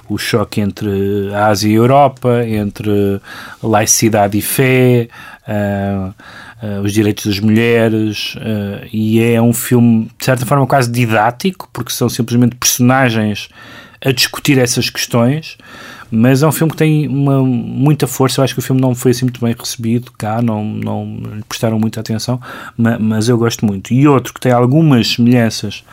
o 0.09 0.18
choque 0.18 0.61
entre 0.61 1.33
a 1.33 1.46
Ásia 1.46 1.68
e 1.68 1.72
a 1.72 1.76
Europa, 1.76 2.44
entre 2.44 3.20
laicidade 3.62 4.37
e 4.37 4.42
fé, 4.42 5.09
uh, 5.46 6.12
uh, 6.66 6.80
os 6.83 6.92
direitos 6.92 7.26
das 7.26 7.38
mulheres, 7.38 8.35
uh, 8.35 8.87
e 8.92 9.22
é 9.22 9.40
um 9.40 9.52
filme, 9.52 10.11
de 10.18 10.24
certa 10.24 10.44
forma, 10.44 10.66
quase 10.66 10.90
didático, 10.90 11.68
porque 11.72 11.92
são 11.92 12.09
simplesmente 12.09 12.56
personagens 12.56 13.48
a 14.04 14.11
discutir 14.11 14.59
essas 14.59 14.90
questões, 14.90 15.56
mas 16.10 16.42
é 16.42 16.46
um 16.46 16.52
filme 16.52 16.72
que 16.72 16.76
tem 16.76 17.06
uma, 17.06 17.42
muita 17.42 18.06
força. 18.06 18.40
Eu 18.40 18.44
acho 18.44 18.54
que 18.54 18.60
o 18.60 18.62
filme 18.62 18.80
não 18.80 18.94
foi 18.94 19.12
assim 19.12 19.24
muito 19.24 19.40
bem 19.40 19.54
recebido 19.56 20.10
cá, 20.12 20.42
não, 20.42 20.64
não 20.64 21.04
lhe 21.36 21.42
prestaram 21.48 21.78
muita 21.78 22.00
atenção, 22.00 22.40
mas, 22.76 22.98
mas, 23.00 23.28
eu 23.28 23.38
gosto 23.38 23.64
muito. 23.64 23.94
E 23.94 24.08
outro 24.08 24.34
que 24.34 24.40
tem 24.40 24.52
algumas 24.52 25.12
semelhanças 25.12 25.84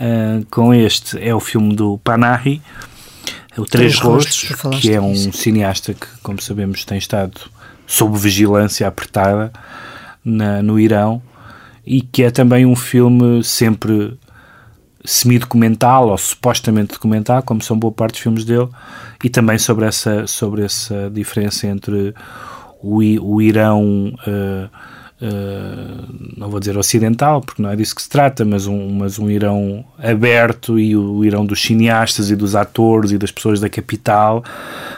uh, 0.00 0.44
com 0.50 0.72
este 0.72 1.22
é 1.22 1.34
o 1.34 1.40
filme 1.40 1.74
do 1.74 1.98
Panahi, 1.98 2.62
o 3.56 3.64
Três, 3.64 3.68
Três 3.68 3.98
Rostos, 3.98 4.50
Rostos 4.50 4.80
que 4.80 4.92
é 4.92 5.00
um 5.00 5.14
cineasta 5.14 5.94
que, 5.94 6.06
como 6.22 6.40
sabemos, 6.40 6.84
tem 6.84 6.98
estado 6.98 7.40
sob 7.86 8.18
vigilância 8.18 8.86
apertada 8.88 9.52
na, 10.24 10.62
no 10.62 10.80
Irão 10.80 11.22
e 11.86 12.00
que 12.00 12.22
é 12.22 12.30
também 12.30 12.64
um 12.64 12.74
filme 12.74 13.44
sempre 13.44 14.18
semi-documental 15.04 16.08
ou 16.08 16.18
supostamente 16.18 16.94
documental, 16.94 17.42
como 17.42 17.62
são 17.62 17.78
boa 17.78 17.92
parte 17.92 18.12
dos 18.12 18.22
filmes 18.22 18.44
dele, 18.44 18.68
e 19.24 19.30
também 19.30 19.56
sobre 19.56 19.86
essa, 19.86 20.26
sobre 20.26 20.62
essa 20.62 21.10
diferença 21.10 21.66
entre 21.66 22.14
o, 22.82 22.98
o 22.98 23.40
Irão, 23.40 24.14
uh, 24.26 24.68
uh, 25.24 26.34
não 26.36 26.50
vou 26.50 26.60
dizer 26.60 26.76
ocidental, 26.76 27.40
porque 27.40 27.62
não 27.62 27.70
é 27.70 27.76
disso 27.76 27.94
que 27.94 28.02
se 28.02 28.08
trata, 28.10 28.44
mas 28.44 28.66
um, 28.66 28.90
mas 28.90 29.18
um 29.18 29.30
Irão 29.30 29.82
aberto 29.98 30.78
e 30.78 30.94
o, 30.94 31.14
o 31.14 31.24
Irão 31.24 31.46
dos 31.46 31.62
cineastas 31.62 32.30
e 32.30 32.36
dos 32.36 32.54
atores 32.54 33.12
e 33.12 33.18
das 33.18 33.30
pessoas 33.30 33.60
da 33.60 33.70
capital, 33.70 34.44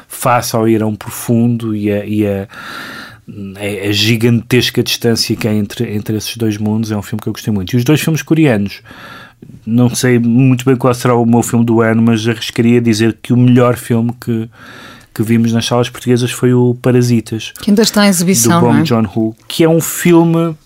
face 0.09 0.57
ao 0.57 0.69
Irão 0.69 0.97
profundo 0.97 1.73
e 1.73 1.93
a, 1.93 2.05
e 2.05 2.27
a 2.27 2.49
a, 3.29 3.89
a 3.89 3.93
gigantesca 3.93 4.83
distância 4.83 5.35
que 5.35 5.49
há 5.49 5.53
entre, 5.53 5.93
entre 5.93 6.17
esses 6.17 6.37
dois 6.37 6.57
mundos 6.59 6.93
é 6.93 6.97
um 6.97 7.03
filme 7.03 7.21
que 7.21 7.29
eu 7.29 7.33
gostei 7.33 7.53
muito. 7.53 7.73
E 7.73 7.77
os 7.77 7.85
dois 7.85 8.01
filmes 8.01 8.23
coreanos, 8.23 8.83
não 9.67 9.95
sei 9.95 10.19
muito 10.19 10.65
bem 10.65 10.77
qual 10.77 10.95
será 10.95 11.15
o 11.15 11.27
meu 11.27 11.43
filme 11.43 11.65
do 11.65 11.81
ano, 11.81 12.03
mas 12.03 12.27
arriscaria 12.27 12.81
dizer 12.81 13.19
que 13.23 13.33
o 13.33 13.37
melhor 13.37 13.77
filme 13.77 14.13
que, 14.21 14.49
que 15.15 15.23
vimos 15.23 15.53
nas 15.53 15.67
salas 15.67 15.89
portuguesas 15.89 16.31
foi 16.31 16.55
o 16.55 16.75
Parasitas. 16.75 17.53
Que 17.61 17.71
ainda 17.71 17.83
está 17.83 18.07
em 18.07 18.09
exibição, 18.09 18.61
do 18.61 18.67
Bong 18.67 18.81
é? 18.81 18.85
Joon-ho, 18.85 19.37
que 19.49 19.65
é 19.65 19.69
um 19.69 19.81
filme 19.81 20.57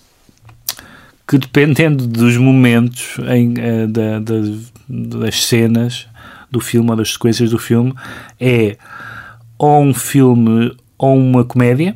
que 1.27 1.37
dependendo 1.37 2.07
dos 2.07 2.35
momentos 2.37 3.17
em, 3.29 3.53
uh, 3.53 3.87
da, 3.87 4.19
da, 4.19 4.41
das 4.89 5.45
cenas 5.45 6.07
do 6.51 6.59
filme 6.59 6.89
ou 6.89 6.95
das 6.97 7.13
sequências 7.13 7.49
do 7.49 7.57
filme 7.57 7.93
é 8.37 8.77
ou 9.57 9.81
um 9.81 9.93
filme 9.93 10.75
ou 10.97 11.17
uma 11.17 11.45
comédia 11.45 11.95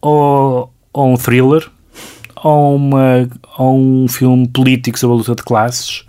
ou, 0.00 0.72
ou 0.92 1.12
um 1.12 1.16
thriller 1.16 1.68
ou, 2.42 2.76
uma, 2.76 3.28
ou 3.56 3.78
um 3.78 4.08
filme 4.08 4.48
político 4.48 4.98
sobre 4.98 5.14
a 5.14 5.18
luta 5.18 5.34
de 5.34 5.42
classes 5.42 6.04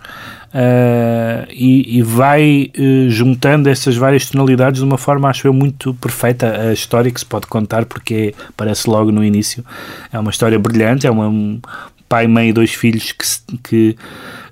uh, 0.52 1.46
e, 1.50 1.98
e, 1.98 2.02
vai 2.02 2.70
uh, 2.76 3.08
juntando 3.08 3.68
essas 3.68 3.96
várias 3.96 4.28
tonalidades 4.28 4.80
de 4.80 4.86
uma 4.86 4.98
forma, 4.98 5.28
acho 5.28 5.46
eu, 5.46 5.52
muito 5.52 5.94
perfeita. 5.94 6.68
A 6.68 6.72
história 6.72 7.10
que 7.10 7.20
se 7.20 7.26
pode 7.26 7.46
contar, 7.46 7.84
porque 7.84 8.34
parece 8.56 8.88
logo 8.88 9.12
no 9.12 9.24
início, 9.24 9.64
é 10.12 10.18
uma 10.18 10.30
história 10.30 10.58
brilhante, 10.58 11.06
é 11.06 11.10
uma, 11.10 11.28
um 11.28 11.60
pai, 12.08 12.26
mãe 12.26 12.48
e 12.48 12.52
dois 12.52 12.72
filhos 12.72 13.12
que, 13.12 13.58
que, 13.62 13.96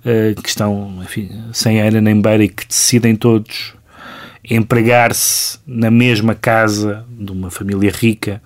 uh, 0.04 0.40
que 0.40 0.48
estão 0.48 1.00
enfim, 1.02 1.30
sem 1.52 1.80
era 1.80 2.00
nem 2.00 2.20
beira 2.20 2.44
e 2.44 2.48
que 2.48 2.66
decidem 2.66 3.16
todos 3.16 3.74
empregar-se 4.48 5.58
na 5.64 5.90
mesma 5.90 6.34
casa 6.34 7.04
de 7.08 7.30
uma 7.30 7.50
família 7.50 7.92
rica 7.92 8.42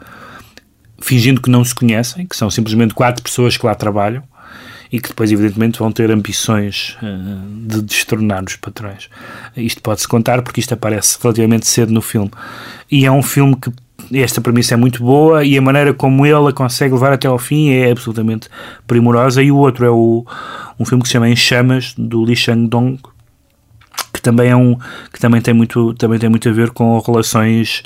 fingindo 0.98 1.40
que 1.40 1.50
não 1.50 1.64
se 1.64 1.74
conhecem, 1.74 2.26
que 2.26 2.36
são 2.36 2.50
simplesmente 2.50 2.94
quatro 2.94 3.22
pessoas 3.22 3.56
que 3.56 3.66
lá 3.66 3.74
trabalham 3.74 4.22
e 4.90 5.00
que 5.00 5.08
depois, 5.08 5.30
evidentemente, 5.32 5.78
vão 5.78 5.90
ter 5.90 6.10
ambições 6.10 6.96
uh, 7.02 7.66
de 7.66 7.82
destronar 7.82 8.44
os 8.44 8.56
patrões. 8.56 9.08
Isto 9.56 9.82
pode-se 9.82 10.06
contar 10.06 10.42
porque 10.42 10.60
isto 10.60 10.72
aparece 10.72 11.18
relativamente 11.20 11.66
cedo 11.66 11.92
no 11.92 12.00
filme. 12.00 12.30
E 12.90 13.04
é 13.04 13.10
um 13.10 13.22
filme 13.22 13.56
que 13.56 13.70
esta 14.12 14.40
premissa 14.40 14.74
é 14.74 14.76
muito 14.76 15.02
boa 15.02 15.44
e 15.44 15.58
a 15.58 15.60
maneira 15.60 15.92
como 15.92 16.24
ele 16.24 16.48
a 16.48 16.52
consegue 16.52 16.94
levar 16.94 17.12
até 17.12 17.26
ao 17.26 17.38
fim 17.38 17.70
é 17.70 17.90
absolutamente 17.90 18.48
primorosa. 18.86 19.42
E 19.42 19.50
o 19.50 19.56
outro 19.56 19.84
é 19.84 19.90
o, 19.90 20.24
um 20.78 20.84
filme 20.84 21.02
que 21.02 21.08
se 21.08 21.12
chama 21.12 21.28
Em 21.28 21.36
Chamas, 21.36 21.94
do 21.98 22.22
Lee 22.22 22.36
Chang-dong, 22.36 22.98
que 22.98 23.08
também 24.26 24.50
é 24.50 24.56
um 24.56 24.76
que 25.12 25.20
também 25.20 25.40
tem 25.40 25.54
muito 25.54 25.94
também 25.94 26.18
tem 26.18 26.28
muito 26.28 26.48
a 26.48 26.52
ver 26.52 26.70
com 26.70 26.98
relações 26.98 27.84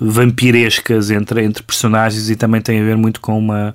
vampirescas 0.00 1.10
entre 1.10 1.44
entre 1.44 1.62
personagens 1.62 2.30
e 2.30 2.36
também 2.36 2.62
tem 2.62 2.80
a 2.80 2.84
ver 2.84 2.96
muito 2.96 3.20
com 3.20 3.38
uma 3.38 3.74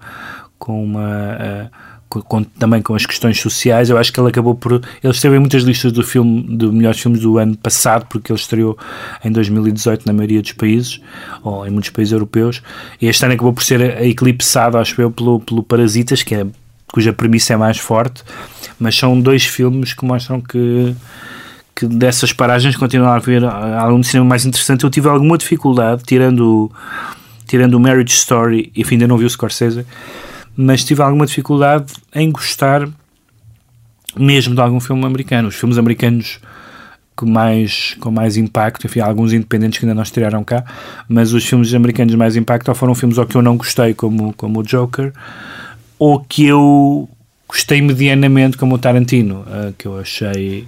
com 0.58 0.84
uma 0.84 1.06
uh, 1.06 1.70
com, 2.10 2.22
com, 2.24 2.44
também 2.44 2.82
com 2.82 2.96
as 2.96 3.06
questões 3.06 3.40
sociais. 3.40 3.92
Eu 3.92 3.98
acho 4.00 4.12
que 4.12 4.20
ele 4.20 4.30
acabou 4.30 4.56
por 4.56 4.74
ele 4.74 5.14
esteve 5.14 5.36
em 5.36 5.40
muitas 5.40 5.62
listas 5.62 5.92
do 5.92 6.04
filme 6.04 6.58
de 6.58 6.66
melhores 6.66 7.00
filmes 7.00 7.22
do 7.22 7.38
ano 7.38 7.56
passado 7.56 8.08
porque 8.10 8.32
ele 8.32 8.40
estreou 8.40 8.76
em 9.24 9.32
2018 9.32 10.08
na 10.08 10.14
maioria 10.14 10.42
dos 10.42 10.54
países 10.54 11.00
ou 11.44 11.68
em 11.68 11.70
muitos 11.70 11.92
países 11.92 12.12
europeus. 12.12 12.64
E 13.00 13.06
este 13.06 13.24
ano 13.24 13.36
acabou 13.36 13.54
por 13.54 13.64
ser 13.64 14.02
eclipsado 14.02 14.80
acho 14.80 15.00
eu 15.00 15.12
pelo, 15.12 15.40
pelo 15.40 15.62
Parasitas 15.62 16.24
que 16.24 16.34
é 16.34 16.48
cuja 16.92 17.14
premissa 17.14 17.54
é 17.54 17.58
mais 17.58 17.78
forte. 17.78 18.24
Mas 18.80 18.96
são 18.98 19.22
dois 19.22 19.46
filmes 19.46 19.94
que 19.94 20.04
mostram 20.04 20.42
que 20.42 20.96
que 21.80 21.88
dessas 21.88 22.34
paragens 22.34 22.76
continua 22.76 23.12
a 23.12 23.16
haver 23.16 23.42
algum 23.46 24.04
cinema 24.04 24.26
mais 24.26 24.46
interessante. 24.46 24.84
Eu 24.84 24.90
tive 24.90 25.08
alguma 25.08 25.38
dificuldade, 25.38 26.04
tirando 26.06 26.70
tirando 27.48 27.76
o 27.76 27.80
Marriage 27.80 28.14
Story, 28.14 28.70
enfim, 28.76 28.96
ainda 28.96 29.08
não 29.08 29.18
vi 29.18 29.24
o 29.24 29.30
Scorsese, 29.30 29.86
mas 30.56 30.84
tive 30.84 31.02
alguma 31.02 31.26
dificuldade 31.26 31.94
em 32.14 32.30
gostar 32.30 32.88
mesmo 34.16 34.54
de 34.54 34.62
algum 34.62 34.80
filme 34.80 35.06
americano. 35.06 35.48
Os 35.48 35.56
filmes 35.56 35.78
americanos 35.78 36.40
com 37.16 37.26
mais, 37.26 37.96
com 38.02 38.12
mais 38.12 38.36
impacto, 38.36 38.86
enfim, 38.86 39.00
há 39.00 39.06
alguns 39.06 39.32
independentes 39.32 39.80
que 39.80 39.86
ainda 39.86 39.96
não 39.96 40.04
estrearam 40.04 40.44
cá, 40.44 40.66
mas 41.08 41.34
os 41.34 41.46
filmes 41.46 41.74
americanos 41.74 42.12
de 42.12 42.18
mais 42.18 42.36
impacto 42.36 42.76
foram 42.76 42.94
filmes 42.94 43.18
ou 43.18 43.26
que 43.26 43.36
eu 43.36 43.42
não 43.42 43.56
gostei, 43.56 43.94
como, 43.94 44.34
como 44.34 44.60
o 44.60 44.64
Joker, 44.64 45.14
ou 45.98 46.20
que 46.20 46.46
eu 46.46 47.10
gostei 47.48 47.82
medianamente, 47.82 48.58
como 48.58 48.76
o 48.76 48.78
Tarantino, 48.78 49.46
uh, 49.48 49.74
que 49.78 49.88
eu 49.88 49.98
achei 49.98 50.68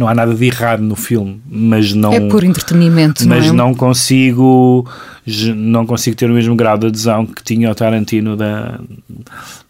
não 0.00 0.08
há 0.08 0.14
nada 0.14 0.34
de 0.34 0.46
errado 0.46 0.80
no 0.80 0.96
filme, 0.96 1.42
mas 1.46 1.92
não 1.92 2.10
é 2.12 2.20
por 2.20 2.42
entretenimento, 2.42 3.28
mas 3.28 3.46
não, 3.46 3.52
é? 3.52 3.56
não 3.56 3.74
consigo 3.74 4.88
não 5.54 5.84
consigo 5.84 6.16
ter 6.16 6.30
o 6.30 6.32
mesmo 6.32 6.56
grau 6.56 6.78
de 6.78 6.86
adesão 6.86 7.26
que 7.26 7.44
tinha 7.44 7.70
o 7.70 7.74
Tarantino 7.74 8.34
da, 8.34 8.80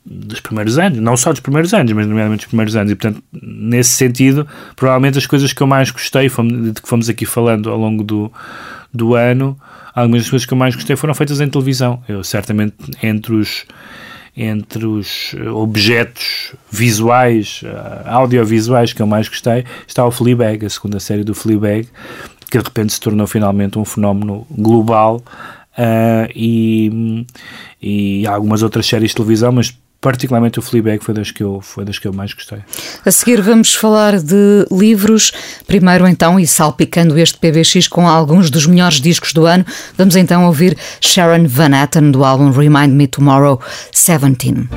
dos 0.06 0.38
primeiros 0.38 0.78
anos, 0.78 1.00
não 1.00 1.16
só 1.16 1.32
dos 1.32 1.40
primeiros 1.40 1.74
anos, 1.74 1.92
mas 1.92 2.06
nomeadamente 2.06 2.44
dos 2.44 2.46
primeiros 2.46 2.76
anos, 2.76 2.92
e 2.92 2.94
portanto, 2.94 3.22
nesse 3.42 3.90
sentido, 3.90 4.46
provavelmente 4.76 5.18
as 5.18 5.26
coisas 5.26 5.52
que 5.52 5.60
eu 5.60 5.66
mais 5.66 5.90
gostei, 5.90 6.28
de 6.28 6.80
que 6.80 6.88
fomos 6.88 7.08
aqui 7.08 7.26
falando 7.26 7.68
ao 7.68 7.76
longo 7.76 8.04
do, 8.04 8.32
do 8.94 9.16
ano, 9.16 9.58
algumas 9.92 10.22
das 10.22 10.30
coisas 10.30 10.46
que 10.46 10.54
eu 10.54 10.58
mais 10.58 10.76
gostei 10.76 10.94
foram 10.94 11.12
feitas 11.12 11.40
em 11.40 11.48
televisão. 11.48 12.00
Eu 12.08 12.22
certamente 12.22 12.76
entre 13.02 13.34
os 13.34 13.64
entre 14.42 14.86
os 14.86 15.34
objetos 15.54 16.54
visuais, 16.70 17.60
eh, 17.62 18.02
audiovisuais 18.06 18.92
que 18.92 19.02
eu 19.02 19.06
mais 19.06 19.28
gostei, 19.28 19.66
está 19.86 20.04
o 20.06 20.10
Fleabag, 20.10 20.64
a 20.64 20.70
segunda 20.70 20.98
série 20.98 21.22
do 21.22 21.34
Fleabag, 21.34 21.86
que 22.50 22.56
de 22.56 22.64
repente 22.64 22.94
se 22.94 23.00
tornou 23.00 23.26
finalmente 23.26 23.78
um 23.78 23.84
fenómeno 23.84 24.46
global 24.50 25.16
uh, 25.16 26.30
e, 26.34 27.26
e 27.82 28.26
algumas 28.26 28.62
outras 28.62 28.86
séries 28.86 29.10
de 29.10 29.16
televisão, 29.16 29.52
mas 29.52 29.78
particularmente 30.00 30.58
o 30.58 30.62
Fleabag 30.62 31.04
foi 31.04 31.14
das 31.14 31.30
que 31.30 31.42
eu 31.42 31.60
foi 31.60 31.84
das 31.84 31.98
que 31.98 32.08
eu 32.08 32.12
mais 32.12 32.32
gostei. 32.32 32.60
A 33.04 33.10
seguir 33.10 33.40
vamos 33.42 33.74
falar 33.74 34.18
de 34.18 34.66
livros. 34.70 35.32
Primeiro 35.66 36.06
então 36.08 36.40
e 36.40 36.46
salpicando 36.46 37.18
este 37.18 37.38
PBX 37.38 37.86
com 37.86 38.08
alguns 38.08 38.50
dos 38.50 38.66
melhores 38.66 39.00
discos 39.00 39.32
do 39.32 39.46
ano, 39.46 39.64
vamos 39.96 40.16
então 40.16 40.46
ouvir 40.46 40.76
Sharon 41.00 41.46
Van 41.46 41.76
Etten 41.82 42.10
do 42.10 42.24
álbum 42.24 42.50
Remind 42.50 42.92
Me 42.92 43.06
Tomorrow 43.06 43.60
17. 43.92 44.68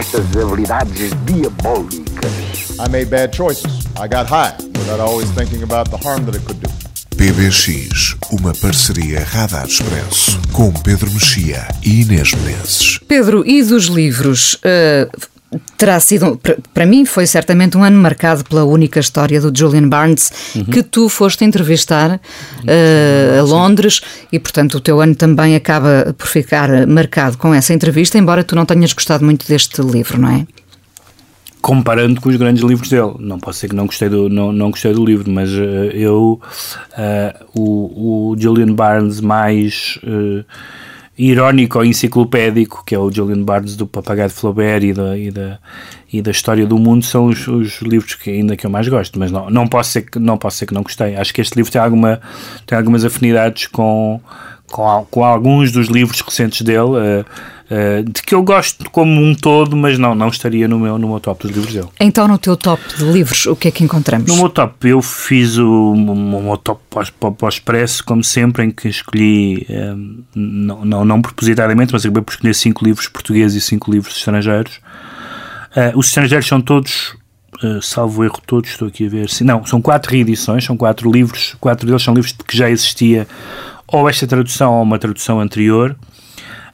Destas 0.00 0.24
habilidades 0.34 1.10
diabólicas. 1.26 2.70
I 2.78 2.88
made 2.88 3.06
bad 3.10 3.36
choices. 3.36 3.84
I 3.96 4.08
got 4.08 4.26
high 4.26 4.56
without 4.78 4.98
always 4.98 5.30
thinking 5.32 5.62
about 5.62 5.90
the 5.90 5.98
harm 5.98 6.24
that 6.24 6.34
it 6.34 6.44
could 6.46 6.60
do. 6.60 6.70
PBX, 7.16 8.16
uma 8.32 8.54
parceria 8.54 9.22
Radar 9.22 9.66
Expresso 9.66 10.40
com 10.52 10.72
Pedro 10.72 11.10
Mexia 11.10 11.68
e 11.84 12.00
Inês 12.00 12.32
Menezes. 12.32 12.98
Pedro, 13.06 13.46
e 13.46 13.62
dos 13.62 13.88
livros? 13.88 14.54
Uh, 14.54 15.10
terá 15.76 15.98
sido, 15.98 16.40
para- 16.72 16.86
mim, 16.86 17.04
foi 17.04 17.26
certamente 17.26 17.76
um 17.76 17.82
ano 17.82 17.96
marcado 17.96 18.44
pela 18.44 18.64
única 18.64 19.00
história 19.00 19.40
do 19.40 19.56
Julian 19.56 19.88
Barnes 19.88 20.32
que 20.70 20.82
tu 20.82 21.08
foste 21.08 21.44
entrevistar 21.44 22.16
uh, 22.16 23.40
a 23.40 23.42
Londres 23.42 24.00
e, 24.30 24.38
portanto, 24.38 24.76
o 24.76 24.80
teu 24.80 25.00
ano 25.00 25.14
também 25.14 25.56
acaba 25.56 26.14
por 26.16 26.26
ficar 26.26 26.86
marcado 26.86 27.36
com 27.36 27.52
essa 27.52 27.74
entrevista, 27.74 28.18
embora 28.18 28.44
tu 28.44 28.54
não 28.54 28.64
tenhas 28.64 28.92
gostado 28.92 29.24
muito 29.24 29.46
deste 29.46 29.82
livro, 29.82 30.20
não 30.20 30.30
é? 30.30 30.46
comparando 31.60 32.22
com 32.22 32.30
os 32.30 32.36
grandes 32.36 32.62
livros 32.62 32.88
dele. 32.88 33.14
Não 33.18 33.38
posso 33.38 33.58
dizer 33.58 33.68
que 33.68 33.76
não 33.76 33.84
gostei 33.84 34.08
do, 34.08 34.30
não, 34.30 34.50
não 34.50 34.70
gostei 34.70 34.94
do 34.94 35.04
livro, 35.04 35.30
mas 35.30 35.50
eh, 35.50 35.90
eu, 35.92 36.40
eh, 36.96 37.36
o, 37.54 38.30
o 38.32 38.36
Julian 38.38 38.72
Barnes 38.72 39.20
mais 39.20 39.98
irónico 41.20 41.78
ou 41.78 41.84
enciclopédico, 41.84 42.82
que 42.84 42.94
é 42.94 42.98
o 42.98 43.10
Julian 43.12 43.42
Barnes 43.42 43.76
do 43.76 43.86
Papagaio 43.86 44.28
de 44.30 44.34
Flaubert 44.34 44.82
e 44.82 44.92
da, 44.94 45.18
e 45.18 45.30
da, 45.30 45.58
e 46.10 46.22
da 46.22 46.30
História 46.30 46.66
do 46.66 46.78
Mundo, 46.78 47.04
são 47.04 47.26
os, 47.26 47.46
os 47.46 47.82
livros 47.82 48.14
que 48.14 48.30
ainda 48.30 48.56
que 48.56 48.64
eu 48.64 48.70
mais 48.70 48.88
gosto, 48.88 49.18
mas 49.18 49.30
não, 49.30 49.50
não, 49.50 49.66
posso 49.66 49.92
ser 49.92 50.02
que, 50.02 50.18
não 50.18 50.38
posso 50.38 50.56
ser 50.56 50.66
que 50.66 50.72
não 50.72 50.82
gostei. 50.82 51.16
Acho 51.16 51.34
que 51.34 51.42
este 51.42 51.56
livro 51.56 51.70
tem, 51.70 51.80
alguma, 51.80 52.20
tem 52.66 52.78
algumas 52.78 53.04
afinidades 53.04 53.66
com, 53.66 54.18
com, 54.70 55.06
com 55.10 55.24
alguns 55.24 55.72
dos 55.72 55.88
livros 55.88 56.20
recentes 56.20 56.62
dele, 56.62 56.96
eh, 56.98 57.24
eh, 57.72 58.02
de 58.02 58.22
que 58.22 58.34
eu 58.34 58.42
gosto 58.42 58.88
como 58.90 59.20
um 59.20 59.34
todo, 59.34 59.76
mas 59.76 59.98
não, 59.98 60.14
não 60.14 60.28
estaria 60.28 60.66
no 60.66 60.78
meu, 60.78 60.98
no 60.98 61.08
meu 61.08 61.20
top 61.20 61.46
dos 61.46 61.54
livros 61.56 61.72
dele. 61.74 61.88
Então, 62.00 62.26
no 62.26 62.38
teu 62.38 62.56
top 62.56 62.82
de 62.98 63.04
livros, 63.04 63.46
o 63.46 63.54
que 63.54 63.68
é 63.68 63.70
que 63.70 63.84
encontramos? 63.84 64.28
No 64.30 64.36
meu 64.36 64.48
top, 64.48 64.88
eu 64.88 65.00
fiz 65.02 65.56
o, 65.58 65.92
o 65.92 66.40
meu 66.42 66.56
top 66.56 66.80
pós- 66.90 67.10
pós- 67.10 67.34
pós-expresso, 67.36 68.04
como 68.04 68.24
sempre, 68.24 68.64
em 68.64 68.70
que 68.70 68.88
escolhi, 68.88 69.66
eh, 69.68 69.94
não, 70.34 70.84
não, 70.84 71.04
não 71.04 71.22
propositadamente, 71.22 71.92
mas 71.92 72.04
acabei 72.04 72.22
por 72.22 72.32
escolher 72.32 72.54
cinco 72.54 72.84
livros 72.84 73.06
portugueses 73.08 73.62
e 73.62 73.66
cinco 73.66 73.90
livros 73.90 74.16
estrangeiros. 74.16 74.80
Eh, 75.76 75.92
os 75.94 76.08
estrangeiros 76.08 76.48
são 76.48 76.60
todos, 76.60 77.14
eh, 77.62 77.78
salvo 77.82 78.24
erro 78.24 78.40
todos, 78.44 78.70
estou 78.70 78.88
aqui 78.88 79.06
a 79.06 79.08
ver, 79.08 79.28
se- 79.30 79.44
não, 79.44 79.64
são 79.64 79.80
quatro 79.80 80.10
reedições, 80.10 80.64
são 80.64 80.76
quatro 80.76 81.10
livros, 81.10 81.54
quatro 81.60 81.86
deles 81.86 82.02
são 82.02 82.14
livros 82.14 82.32
de 82.32 82.42
que 82.42 82.56
já 82.56 82.68
existia 82.68 83.28
ou 83.92 84.08
esta 84.08 84.26
tradução 84.26 84.74
ou 84.74 84.82
uma 84.82 84.98
tradução 84.98 85.40
anterior. 85.40 85.96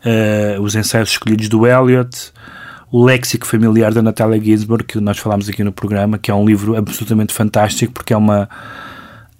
Eh, 0.04 0.56
os 0.60 0.74
ensaios 0.76 1.10
escolhidos 1.10 1.48
do 1.48 1.66
Eliot, 1.66 2.32
o 2.92 3.04
Léxico 3.04 3.46
Familiar 3.46 3.92
da 3.92 4.02
Natália 4.02 4.40
Ginsburg, 4.40 4.84
que 4.84 5.00
nós 5.00 5.18
falámos 5.18 5.48
aqui 5.48 5.64
no 5.64 5.72
programa, 5.72 6.18
que 6.18 6.30
é 6.30 6.34
um 6.34 6.46
livro 6.46 6.76
absolutamente 6.76 7.32
fantástico, 7.32 7.92
porque 7.92 8.12
é 8.12 8.16
uma 8.16 8.48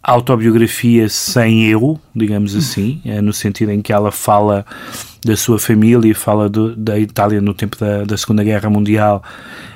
autobiografia 0.03 1.09
sem 1.09 1.64
eu, 1.66 1.99
digamos 2.14 2.55
assim, 2.55 3.01
é 3.05 3.20
no 3.20 3.33
sentido 3.33 3.72
em 3.72 3.83
que 3.83 3.93
ela 3.93 4.12
fala 4.12 4.64
da 5.24 5.37
sua 5.37 5.59
família 5.59 6.14
fala 6.14 6.49
do- 6.49 6.77
da 6.77 6.97
Itália 6.97 7.41
no 7.41 7.53
tempo 7.53 7.77
da, 7.77 8.05
da 8.05 8.16
Segunda 8.16 8.45
Guerra 8.45 8.70
Mundial 8.70 9.20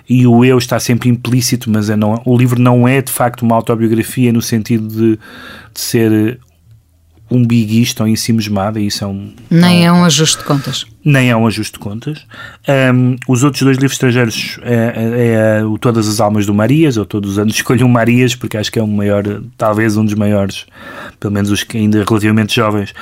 e 0.08 0.24
o 0.28 0.44
eu 0.44 0.56
está 0.56 0.78
sempre 0.78 1.08
implícito, 1.08 1.68
mas 1.68 1.90
é 1.90 1.96
não, 1.96 2.22
o 2.24 2.38
livro 2.38 2.60
não 2.60 2.86
é 2.86 3.02
de 3.02 3.10
facto 3.10 3.42
uma 3.42 3.56
autobiografia 3.56 4.32
no 4.32 4.40
sentido 4.40 4.86
de, 4.86 5.16
de 5.74 5.80
ser 5.80 6.38
um 7.30 7.44
biguista 7.46 8.02
ou 8.02 8.08
ensimismado, 8.08 8.78
e 8.78 8.86
isso 8.86 9.04
é 9.04 9.06
um, 9.06 9.30
Nem 9.48 9.86
é 9.86 9.92
um 9.92 10.04
ajuste 10.04 10.38
de 10.38 10.44
contas. 10.44 10.86
nem 11.04 11.30
é 11.30 11.36
um 11.36 11.46
ajuste 11.46 11.74
de 11.74 11.78
contas. 11.78 12.26
Um, 12.94 13.16
os 13.28 13.44
outros 13.44 13.62
dois 13.62 13.76
livros 13.76 13.92
estrangeiros 13.92 14.58
é, 14.62 14.74
é- 14.74 15.58
é 15.60 15.64
o 15.64 15.78
Todas 15.78 16.08
as 16.08 16.20
Almas 16.20 16.44
do 16.44 16.52
Marias, 16.52 16.96
eu 16.96 17.06
todos 17.06 17.32
os 17.32 17.38
anos 17.38 17.54
escolho 17.56 17.86
um 17.86 17.88
Marias, 17.88 18.34
porque 18.34 18.56
acho 18.56 18.70
que 18.72 18.78
é 18.78 18.82
o 18.82 18.86
maior, 18.88 19.22
talvez 19.56 19.96
um 19.96 20.04
dos 20.04 20.14
maiores, 20.14 20.66
pelo 21.20 21.32
menos 21.32 21.50
os 21.50 21.62
que 21.62 21.78
ainda 21.78 22.04
relativamente 22.06 22.54
jovens, 22.54 22.92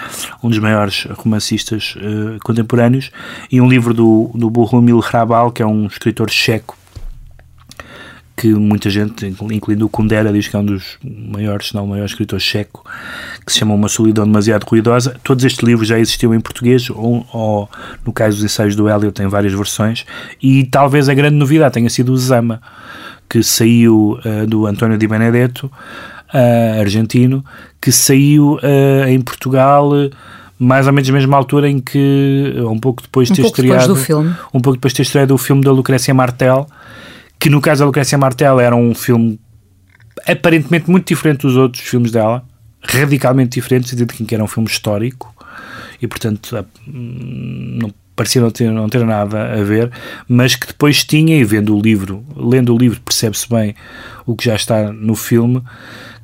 um 0.43 0.49
dos 0.51 0.59
maiores 0.59 1.07
romancistas 1.17 1.95
eh, 1.97 2.39
contemporâneos, 2.45 3.11
e 3.51 3.61
um 3.61 3.69
livro 3.69 3.95
do, 3.95 4.31
do 4.35 4.51
Bohumil 4.51 4.99
Hrabal, 5.01 5.51
que 5.51 5.63
é 5.63 5.67
um 5.67 5.87
escritor 5.87 6.31
checo, 6.31 6.77
que 8.39 8.55
muita 8.55 8.89
gente, 8.89 9.27
incluindo 9.27 9.85
o 9.85 9.89
Kundera, 9.89 10.33
diz 10.33 10.47
que 10.47 10.55
é 10.55 10.61
um 10.61 10.65
dos 10.65 10.97
maiores, 11.03 11.69
se 11.69 11.75
não 11.75 11.85
o 11.85 11.89
maior 11.89 12.05
escritor 12.05 12.39
checo, 12.39 12.89
que 13.45 13.53
se 13.53 13.59
chama 13.59 13.75
Uma 13.75 13.89
Solidão 13.89 14.25
Demasiado 14.25 14.63
Ruidosa. 14.63 15.17
Todos 15.25 15.45
estes 15.45 15.61
livros 15.67 15.89
já 15.89 15.99
existiam 15.99 16.33
em 16.33 16.39
português, 16.39 16.89
ou, 16.89 17.27
ou 17.33 17.69
no 18.07 18.13
caso 18.13 18.37
dos 18.37 18.45
ensaios 18.45 18.77
do 18.77 18.89
Hélio, 18.89 19.11
tem 19.11 19.27
várias 19.27 19.53
versões, 19.53 20.07
e 20.41 20.65
talvez 20.65 21.09
a 21.09 21.15
grande 21.15 21.35
novidade 21.35 21.75
tenha 21.75 21.91
sido 21.91 22.13
o 22.13 22.17
Zama, 22.17 22.63
que 23.29 23.43
saiu 23.43 24.21
eh, 24.25 24.47
do 24.47 24.67
António 24.67 24.97
Di 24.97 25.09
Benedetto, 25.09 25.69
eh, 26.33 26.79
argentino, 26.81 27.45
que 27.81 27.91
saiu 27.91 28.61
eh, 28.63 29.07
em 29.09 29.21
Portugal. 29.21 29.91
mais 30.61 30.87
ou 30.87 30.93
menos 30.93 31.09
na 31.09 31.15
mesma 31.15 31.37
altura 31.37 31.69
em 31.69 31.81
que, 31.81 32.55
um 32.59 32.79
pouco 32.79 33.03
depois 33.03 33.29
de 33.29 33.33
Um 33.33 33.37
ter 33.37 33.43
pouco 33.43 33.63
depois 33.63 33.83
estreado 33.83 33.95
do 33.95 34.01
filme. 34.01 34.31
um 34.55 34.61
pouco 34.61 34.77
depois 34.77 34.93
de 34.93 34.97
ter 34.99 35.03
estreado 35.03 35.35
o 35.35 35.39
filme 35.39 35.63
da 35.63 35.73
Lucrécia 35.73 36.15
Martel, 36.15 36.67
que 37.39 37.49
no 37.49 37.61
caso 37.61 37.81
da 37.81 37.87
Lucrécia 37.87 38.19
Martel 38.19 38.61
era 38.61 38.75
um 38.75 38.95
filme 38.95 39.41
aparentemente 40.27 40.91
muito 40.91 41.07
diferente 41.07 41.43
dos 41.43 41.57
outros 41.57 41.83
filmes 41.83 42.11
dela, 42.11 42.45
radicalmente 42.83 43.61
diferente, 43.61 43.83
no 43.83 43.89
sentido 43.99 44.27
que 44.27 44.35
era 44.35 44.43
um 44.43 44.49
filme 44.49 44.69
histórico 44.69 45.35
e 46.01 46.07
portanto 46.07 46.67
hum, 46.87 47.79
não 47.81 47.93
parecia 48.19 48.43
não 48.43 48.51
ter, 48.51 48.71
não 48.73 48.89
ter 48.89 49.05
nada 49.05 49.53
a 49.53 49.63
ver, 49.63 49.93
mas 50.27 50.57
que 50.57 50.67
depois 50.67 51.05
tinha, 51.05 51.37
e 51.37 51.45
vendo 51.45 51.77
o 51.77 51.81
livro, 51.81 52.25
lendo 52.37 52.75
o 52.75 52.79
livro 52.79 53.01
percebe-se 53.01 53.49
bem 53.49 53.77
o 54.27 54.35
que 54.35 54.47
já 54.47 54.57
está 54.57 54.93
no 54.93 55.15
filme, 55.15 55.63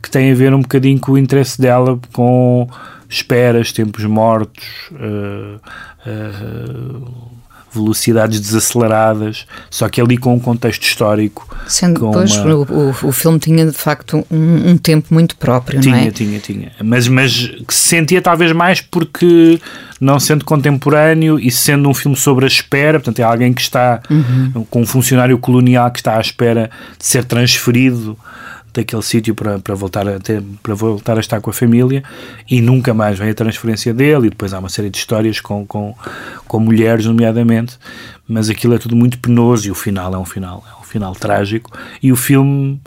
que 0.02 0.10
tem 0.10 0.32
a 0.32 0.34
ver 0.34 0.52
um 0.52 0.60
bocadinho 0.60 0.98
com 0.98 1.12
o 1.12 1.18
interesse 1.18 1.60
dela 1.60 1.98
com 2.12 2.68
esperas, 3.08 3.70
tempos 3.70 4.04
mortos, 4.06 4.90
eh, 4.92 5.60
eh, 6.04 6.30
velocidades 7.74 8.40
desaceleradas, 8.40 9.46
só 9.70 9.88
que 9.88 10.00
ali 10.00 10.16
com 10.16 10.34
um 10.34 10.38
contexto 10.40 10.82
histórico. 10.82 11.48
Sendo 11.66 11.94
depois, 12.06 12.36
uma- 12.36 12.54
o, 12.54 12.90
o, 13.02 13.12
filme 13.12 13.38
tinha 13.38 13.66
de 13.66 13.72
facto 13.76 14.24
um, 14.30 14.70
um 14.70 14.76
tempo 14.76 15.12
muito 15.12 15.36
próprio, 15.36 15.76
não 15.76 15.82
tinha, 15.82 16.08
é? 16.08 16.10
tinha, 16.10 16.38
tinha. 16.38 16.72
Mas, 16.82 17.08
mas 17.08 17.34
que 17.66 17.74
se 17.74 17.88
sentia 17.88 18.20
talvez 18.22 18.52
mais 18.52 18.80
porque, 18.80 19.60
não 20.00 20.18
sendo 20.20 20.44
contemporâneo 20.44 21.38
e 21.38 21.50
sendo 21.50 21.88
um 21.88 21.94
filme 21.94 22.16
sobre 22.16 22.44
a 22.44 22.48
espera, 22.48 22.98
portanto, 22.98 23.18
é 23.18 23.22
alguém 23.22 23.52
que 23.52 23.60
está 23.62 24.00
Uhum. 24.10 24.66
com 24.70 24.82
um 24.82 24.86
funcionário 24.86 25.38
colonial 25.38 25.90
que 25.90 25.98
está 26.00 26.16
à 26.16 26.20
espera 26.20 26.70
de 26.98 27.06
ser 27.06 27.24
transferido 27.24 28.16
daquele 28.74 29.02
sítio 29.02 29.34
para, 29.34 29.58
para, 29.58 29.74
voltar 29.74 30.06
a 30.08 30.18
ter, 30.18 30.42
para 30.62 30.74
voltar 30.74 31.16
a 31.16 31.20
estar 31.20 31.40
com 31.40 31.50
a 31.50 31.52
família 31.52 32.02
e 32.50 32.60
nunca 32.60 32.92
mais 32.92 33.18
vem 33.18 33.30
a 33.30 33.34
transferência 33.34 33.94
dele 33.94 34.26
e 34.26 34.30
depois 34.30 34.52
há 34.52 34.58
uma 34.58 34.68
série 34.68 34.90
de 34.90 34.98
histórias 34.98 35.40
com, 35.40 35.64
com, 35.64 35.94
com 36.46 36.60
mulheres 36.60 37.06
nomeadamente 37.06 37.78
mas 38.26 38.50
aquilo 38.50 38.74
é 38.74 38.78
tudo 38.78 38.96
muito 38.96 39.18
penoso 39.18 39.68
e 39.68 39.70
o 39.70 39.74
final 39.74 40.12
é 40.14 40.18
um 40.18 40.24
final 40.24 40.64
é 40.70 40.80
um 40.80 40.84
final 40.84 41.14
trágico 41.14 41.70
e 42.02 42.10
o 42.10 42.16
filme 42.16 42.80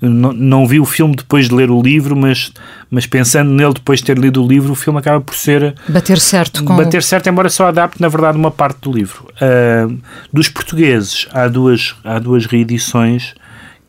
não, 0.00 0.32
não 0.32 0.66
vi 0.66 0.80
o 0.80 0.84
filme 0.84 1.14
depois 1.14 1.48
de 1.48 1.54
ler 1.54 1.70
o 1.70 1.80
livro 1.80 2.16
mas, 2.16 2.52
mas 2.90 3.06
pensando 3.06 3.50
nele 3.50 3.74
depois 3.74 4.00
de 4.00 4.06
ter 4.06 4.18
lido 4.18 4.42
o 4.42 4.46
livro 4.46 4.72
o 4.72 4.76
filme 4.76 4.98
acaba 4.98 5.20
por 5.20 5.34
ser 5.34 5.74
Bater 5.88 6.18
certo 6.18 6.64
com. 6.64 6.76
bater 6.76 7.02
certo, 7.02 7.28
embora 7.28 7.48
só 7.48 7.66
adapte, 7.66 8.00
na 8.00 8.08
verdade, 8.08 8.36
uma 8.36 8.50
parte 8.50 8.80
do 8.80 8.92
livro. 8.92 9.28
Ah, 9.40 9.88
dos 10.32 10.48
portugueses, 10.48 11.28
há 11.32 11.46
duas, 11.46 11.94
há 12.04 12.18
duas 12.18 12.46
reedições 12.46 13.34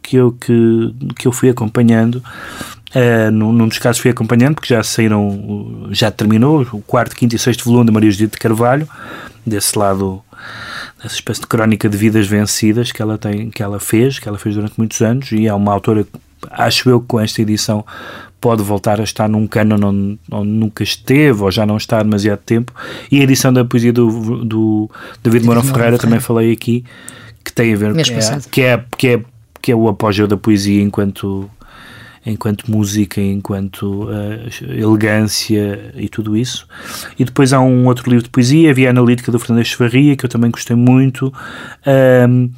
que 0.04 0.18
eu, 0.18 0.32
que, 0.34 0.94
que 1.18 1.28
eu 1.28 1.32
fui 1.32 1.50
acompanhando. 1.50 2.22
Ah, 2.94 3.32
num, 3.32 3.52
num 3.52 3.68
dos 3.68 3.80
casos 3.80 4.02
fui 4.02 4.12
acompanhando, 4.12 4.56
porque 4.56 4.74
já 4.74 4.84
saíram, 4.84 5.88
já 5.90 6.12
terminou 6.12 6.62
o 6.72 6.82
quarto, 6.82 7.16
quinto 7.16 7.36
e 7.36 7.40
sexto 7.40 7.66
volume 7.66 7.86
de 7.86 7.92
Maria 7.92 8.12
Judite 8.12 8.34
de 8.34 8.38
Carvalho, 8.38 8.88
desse 9.46 9.78
lado 9.78 10.22
dessa 11.02 11.16
espécie 11.16 11.42
de 11.42 11.48
crónica 11.48 11.90
de 11.90 11.98
vidas 11.98 12.28
vencidas 12.28 12.92
que 12.92 13.02
ela 13.02 13.18
tem, 13.18 13.50
que 13.50 13.64
ela 13.64 13.80
fez, 13.80 14.20
que 14.20 14.30
ela 14.30 14.38
fez 14.38 14.56
durante 14.56 14.76
muitos 14.78 15.02
anos, 15.02 15.32
e 15.32 15.48
é 15.48 15.54
uma 15.54 15.74
autora 15.74 16.04
que 16.04 16.12
acho 16.52 16.90
eu 16.90 17.00
que 17.02 17.08
com 17.08 17.20
esta 17.20 17.42
edição 17.42 17.86
pode 18.40 18.62
voltar 18.62 19.00
a 19.00 19.04
estar 19.04 19.30
num 19.30 19.48
cano 19.48 19.76
onde, 19.76 20.20
onde 20.30 20.50
nunca 20.50 20.84
esteve 20.84 21.42
ou 21.42 21.50
já 21.50 21.66
não 21.66 21.78
está 21.78 22.00
há 22.00 22.04
demasiado 22.04 22.40
tempo. 22.40 22.74
E 23.10 23.22
a 23.22 23.24
edição 23.24 23.54
da 23.54 23.64
poesia 23.64 23.94
do, 23.94 24.44
do 24.44 24.92
David 25.24 25.46
Mourão 25.46 25.64
Ferreira, 25.64 25.98
também 25.98 26.20
falei 26.20 26.52
aqui, 26.52 26.84
que 27.44 27.54
tem 27.54 27.74
a 27.74 27.78
ver 27.78 27.94
que 27.94 28.12
é, 28.12 28.40
que, 28.52 28.62
é, 28.62 28.86
que, 28.98 29.08
é, 29.08 29.24
que 29.64 29.72
é 29.72 29.76
o 29.76 29.88
apogeu 29.88 30.28
da 30.28 30.36
poesia 30.36 30.84
enquanto 30.84 31.50
enquanto 32.26 32.72
música, 32.72 33.20
enquanto 33.20 34.08
eh, 34.10 34.48
elegância 34.80 35.92
e 35.96 36.08
tudo 36.08 36.38
isso. 36.38 36.66
E 37.20 37.26
depois 37.26 37.52
há 37.52 37.60
um 37.60 37.86
outro 37.88 38.10
livro 38.10 38.24
de 38.24 38.30
poesia, 38.30 38.70
a 38.70 38.74
Via 38.74 38.90
Analítica 38.92 39.30
do 39.30 39.38
Fernando 39.40 39.60
Echevarria, 39.62 40.16
que 40.16 40.26
eu 40.26 40.30
também 40.30 40.50
gostei 40.50 40.76
muito. 40.76 41.34
Ahm, 41.86 42.50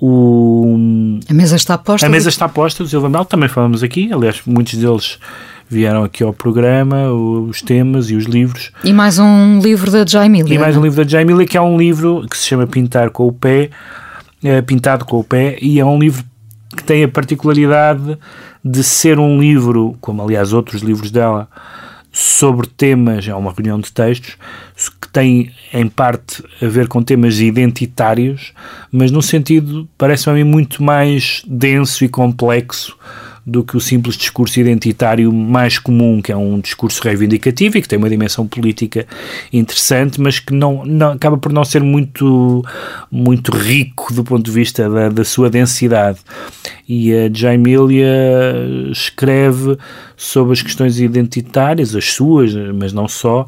o, 0.00 1.20
A 1.28 1.34
mesa 1.34 1.54
está 1.54 1.78
posta. 1.78 2.04
a 2.04 2.10
mesa 2.10 2.28
está 2.28 2.48
posta 2.48 2.82
do 2.82 2.90
Silva 2.90 3.08
Mel, 3.08 3.24
também 3.24 3.48
falamos 3.48 3.84
aqui, 3.84 4.12
aliás, 4.12 4.42
muitos 4.44 4.74
deles 4.74 5.20
vieram 5.70 6.02
aqui 6.02 6.24
ao 6.24 6.32
programa, 6.32 7.12
os 7.12 7.62
temas 7.62 8.10
e 8.10 8.16
os 8.16 8.24
livros. 8.24 8.72
E 8.82 8.92
mais 8.92 9.20
um 9.20 9.60
livro 9.60 9.88
da 9.88 10.04
Jaimilia. 10.04 10.52
E 10.52 10.58
mais 10.58 10.76
um 10.76 10.82
livro 10.82 11.04
da 11.04 11.08
Jaimilia, 11.08 11.46
que 11.46 11.56
é 11.56 11.60
um 11.60 11.76
livro 11.76 12.26
que 12.28 12.36
se 12.36 12.48
chama 12.48 12.66
Pintar 12.66 13.10
com 13.10 13.28
o 13.28 13.32
Pé, 13.32 13.70
é, 14.42 14.60
Pintado 14.60 15.04
com 15.04 15.20
o 15.20 15.24
Pé, 15.24 15.56
e 15.62 15.78
é 15.78 15.84
um 15.84 15.98
livro 16.00 16.24
que 16.74 16.82
tem 16.82 17.04
a 17.04 17.08
particularidade 17.08 18.18
de 18.64 18.82
ser 18.82 19.18
um 19.18 19.40
livro, 19.40 19.96
como 20.00 20.22
aliás 20.22 20.52
outros 20.52 20.82
livros 20.82 21.10
dela, 21.10 21.48
sobre 22.12 22.66
temas, 22.66 23.26
é 23.26 23.34
uma 23.34 23.52
reunião 23.52 23.80
de 23.80 23.90
textos, 23.90 24.36
que 25.00 25.08
tem 25.08 25.50
em 25.72 25.88
parte 25.88 26.44
a 26.60 26.66
ver 26.66 26.86
com 26.86 27.02
temas 27.02 27.40
identitários, 27.40 28.52
mas 28.90 29.10
no 29.10 29.22
sentido, 29.22 29.88
parece-me 29.96 30.44
muito 30.44 30.82
mais 30.82 31.42
denso 31.46 32.04
e 32.04 32.08
complexo 32.08 32.96
do 33.44 33.64
que 33.64 33.76
o 33.76 33.80
simples 33.80 34.16
discurso 34.16 34.60
identitário 34.60 35.32
mais 35.32 35.78
comum, 35.78 36.22
que 36.22 36.30
é 36.30 36.36
um 36.36 36.60
discurso 36.60 37.02
reivindicativo 37.02 37.76
e 37.76 37.82
que 37.82 37.88
tem 37.88 37.98
uma 37.98 38.08
dimensão 38.08 38.46
política 38.46 39.06
interessante, 39.52 40.20
mas 40.20 40.38
que 40.38 40.54
não, 40.54 40.84
não 40.84 41.12
acaba 41.12 41.36
por 41.36 41.52
não 41.52 41.64
ser 41.64 41.82
muito, 41.82 42.64
muito 43.10 43.50
rico 43.50 44.12
do 44.14 44.22
ponto 44.22 44.44
de 44.44 44.50
vista 44.50 44.88
da, 44.88 45.08
da 45.08 45.24
sua 45.24 45.50
densidade. 45.50 46.18
E 46.88 47.12
a 47.12 47.30
Jaimilia 47.32 48.08
escreve 48.90 49.76
sobre 50.22 50.52
as 50.52 50.62
questões 50.62 51.00
identitárias, 51.00 51.96
as 51.96 52.12
suas, 52.12 52.54
mas 52.54 52.92
não 52.92 53.08
só, 53.08 53.44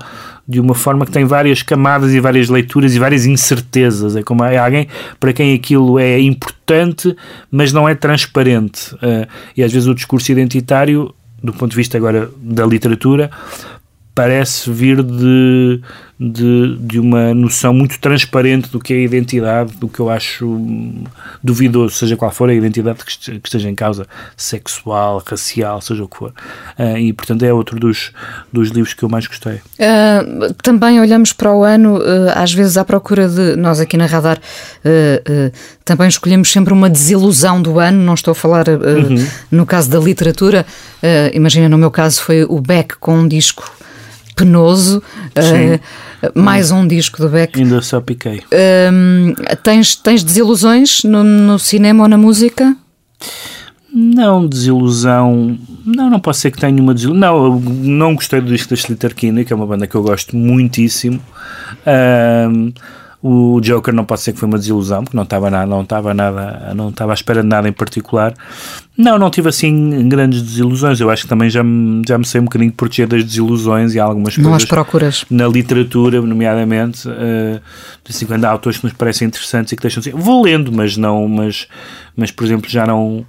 de 0.47 0.59
uma 0.59 0.75
forma 0.75 1.07
que 1.07 1.13
tem 1.13 1.25
várias 1.25 1.63
camadas 1.63 2.13
e 2.13 2.19
várias 2.19 2.49
leituras 2.49 2.97
e 2.97 2.99
várias 2.99 3.27
incertezas. 3.27 4.17
É 4.17 4.25
como 4.25 4.43
é 4.43 4.59
alguém 4.59 4.89
para 5.21 5.33
quem 5.33 5.55
aquilo 5.55 6.01
é 6.01 6.19
importante, 6.19 7.17
mas 7.49 7.73
não 7.73 7.89
é 7.89 7.95
transparente. 7.95 8.93
Uh, 8.97 9.25
e 9.57 9.63
às 9.63 9.73
vezes 9.73 9.87
o 9.87 9.95
discurso 9.95 10.33
identitário, 10.33 11.15
do 11.41 11.53
ponto 11.53 11.71
de 11.71 11.77
vista 11.77 11.97
agora 11.97 12.29
da 12.43 12.67
literatura, 12.67 13.31
parece 14.15 14.71
vir 14.71 15.03
de, 15.03 15.81
de, 16.19 16.77
de, 16.77 17.01
uma 17.01 17.35
noção 17.35 17.75
muito 17.75 17.99
transparente 17.99 18.71
do 18.71 18.79
que 18.79 18.95
é 18.95 18.97
a 18.97 19.01
identidade, 19.01 19.73
do 19.77 19.89
que 19.89 19.99
eu 19.99 20.09
acho 20.09 20.57
duvidoso, 21.43 21.97
seja 21.97 22.17
qual 22.17 22.31
for 22.31 22.49
a 22.49 22.55
identidade 22.55 23.05
que 23.05 23.11
esteja 23.11 23.69
em 23.69 23.75
causa, 23.75 24.07
sexual, 24.37 25.21
racial, 25.27 25.81
seja 25.81 26.05
o 26.05 26.09
que 26.09 26.17
for. 26.17 26.33
Uh, 26.79 26.97
e, 26.97 27.13
portanto, 27.13 27.43
é 27.43 27.53
outro 27.53 27.81
dos, 27.81 28.13
dos 28.53 28.69
livros 28.69 28.95
que 28.95 29.03
eu 29.03 29.09
mais 29.09 29.27
gostei. 29.27 29.55
Uh, 29.55 30.55
também 30.63 31.01
olhamos 31.01 31.33
para 31.33 31.53
o 31.53 31.65
ano, 31.65 31.99
uh, 31.99 32.31
às 32.37 32.53
vezes 32.53 32.77
à 32.77 32.85
procura 32.85 33.29
de. 33.29 33.57
Nós 33.57 33.81
aqui 33.81 33.97
na 33.97 34.07
Radar 34.07 34.39
também 35.85 36.09
escolhemos 36.09 36.51
sempre 36.51 36.73
uma 36.73 36.89
desilusão 36.89 37.61
do 37.61 37.79
ano, 37.79 38.03
não 38.03 38.15
estou 38.15 38.33
a 38.33 38.35
falar 38.35 38.69
uhum. 38.69 39.27
no 39.51 39.65
caso 39.65 39.89
da 39.91 39.99
literatura, 39.99 40.67
imagina 41.33 41.69
no 41.69 41.79
meu 41.79 41.91
caso 41.91 42.23
foi 42.23 42.45
o 42.45 42.61
Beck 42.61 42.97
com 42.99 43.17
um 43.17 43.29
disco 43.29 43.71
penoso. 44.35 45.03
Uh, 45.37 46.39
mais 46.39 46.71
um 46.71 46.87
disco 46.87 47.19
do 47.19 47.29
Beck. 47.29 47.59
Ainda 47.59 47.81
só 47.83 48.01
piquei. 48.01 48.39
Uh, 48.39 49.57
tens, 49.63 49.97
tens 49.97 50.23
desilusões 50.23 51.03
no, 51.05 51.23
no 51.23 51.59
cinema 51.59 52.05
ou 52.05 52.09
na 52.09 52.19
música? 52.19 52.77
Não, 53.93 54.47
desilusão. 54.47 55.57
Não, 55.85 56.11
não 56.11 56.19
posso 56.19 56.41
ser 56.41 56.51
que 56.51 56.59
tenha 56.59 56.83
uma 56.83 56.95
desilusão. 56.95 57.21
Não, 57.21 57.61
não 57.61 58.15
gostei 58.15 58.41
do 58.41 58.49
disco 58.49 58.95
da 58.95 59.11
Kinney, 59.11 59.45
que 59.45 59.53
é 59.53 59.57
uma 59.57 59.67
banda 59.67 59.87
que 59.87 59.95
eu 59.95 60.03
gosto 60.03 60.37
muitíssimo. 60.37 61.21
Uh, 61.87 62.73
o 63.27 63.59
Joker 63.59 63.95
não 63.95 64.05
pode 64.05 64.21
ser 64.21 64.35
que 64.35 64.39
foi 64.39 64.47
uma 64.47 64.59
desilusão, 64.59 65.03
porque 65.03 65.17
não 65.17 65.25
estava 65.25 65.49
nada, 65.49 65.65
não 65.65 65.81
estava 65.81 66.13
nada, 66.13 66.75
não 66.77 66.91
estava 66.91 67.13
à 67.13 67.15
espera 67.15 67.41
de 67.41 67.49
nada 67.49 67.67
em 67.67 67.73
particular. 67.73 68.35
Não, 68.99 69.19
não 69.19 69.31
tive 69.31 69.49
assim 69.49 70.07
grandes 70.11 70.43
desilusões. 70.43 71.01
Eu 71.01 71.09
acho 71.09 71.23
que 71.23 71.29
também 71.31 71.49
já 71.49 71.65
me, 71.65 72.03
já 72.07 72.19
me 72.19 72.27
sei 72.27 72.43
um 72.43 72.45
bocadinho 72.45 72.71
proteger 72.71 73.07
das 73.07 73.25
desilusões 73.25 73.95
e 73.95 73.99
algumas 73.99 74.37
não 74.37 74.51
coisas. 74.51 74.65
as 74.65 74.69
procuras. 74.69 75.25
Na 75.31 75.49
literatura, 75.49 76.21
nomeadamente, 76.21 77.09
uh, 77.09 77.63
assim, 78.07 78.27
quando 78.27 78.45
há 78.45 78.51
autores 78.51 78.77
que 78.77 78.85
nos 78.85 78.93
parecem 78.93 79.27
interessantes 79.27 79.73
e 79.73 79.77
que 79.77 79.81
deixam 79.81 80.03
de 80.03 80.11
ser. 80.11 80.15
Vou 80.15 80.43
lendo, 80.43 80.71
mas 80.71 80.99
não, 80.99 81.27
mas, 81.27 81.67
mas 82.15 82.31
por 82.31 82.45
exemplo, 82.45 82.69
já 82.69 82.87
não 82.87 83.25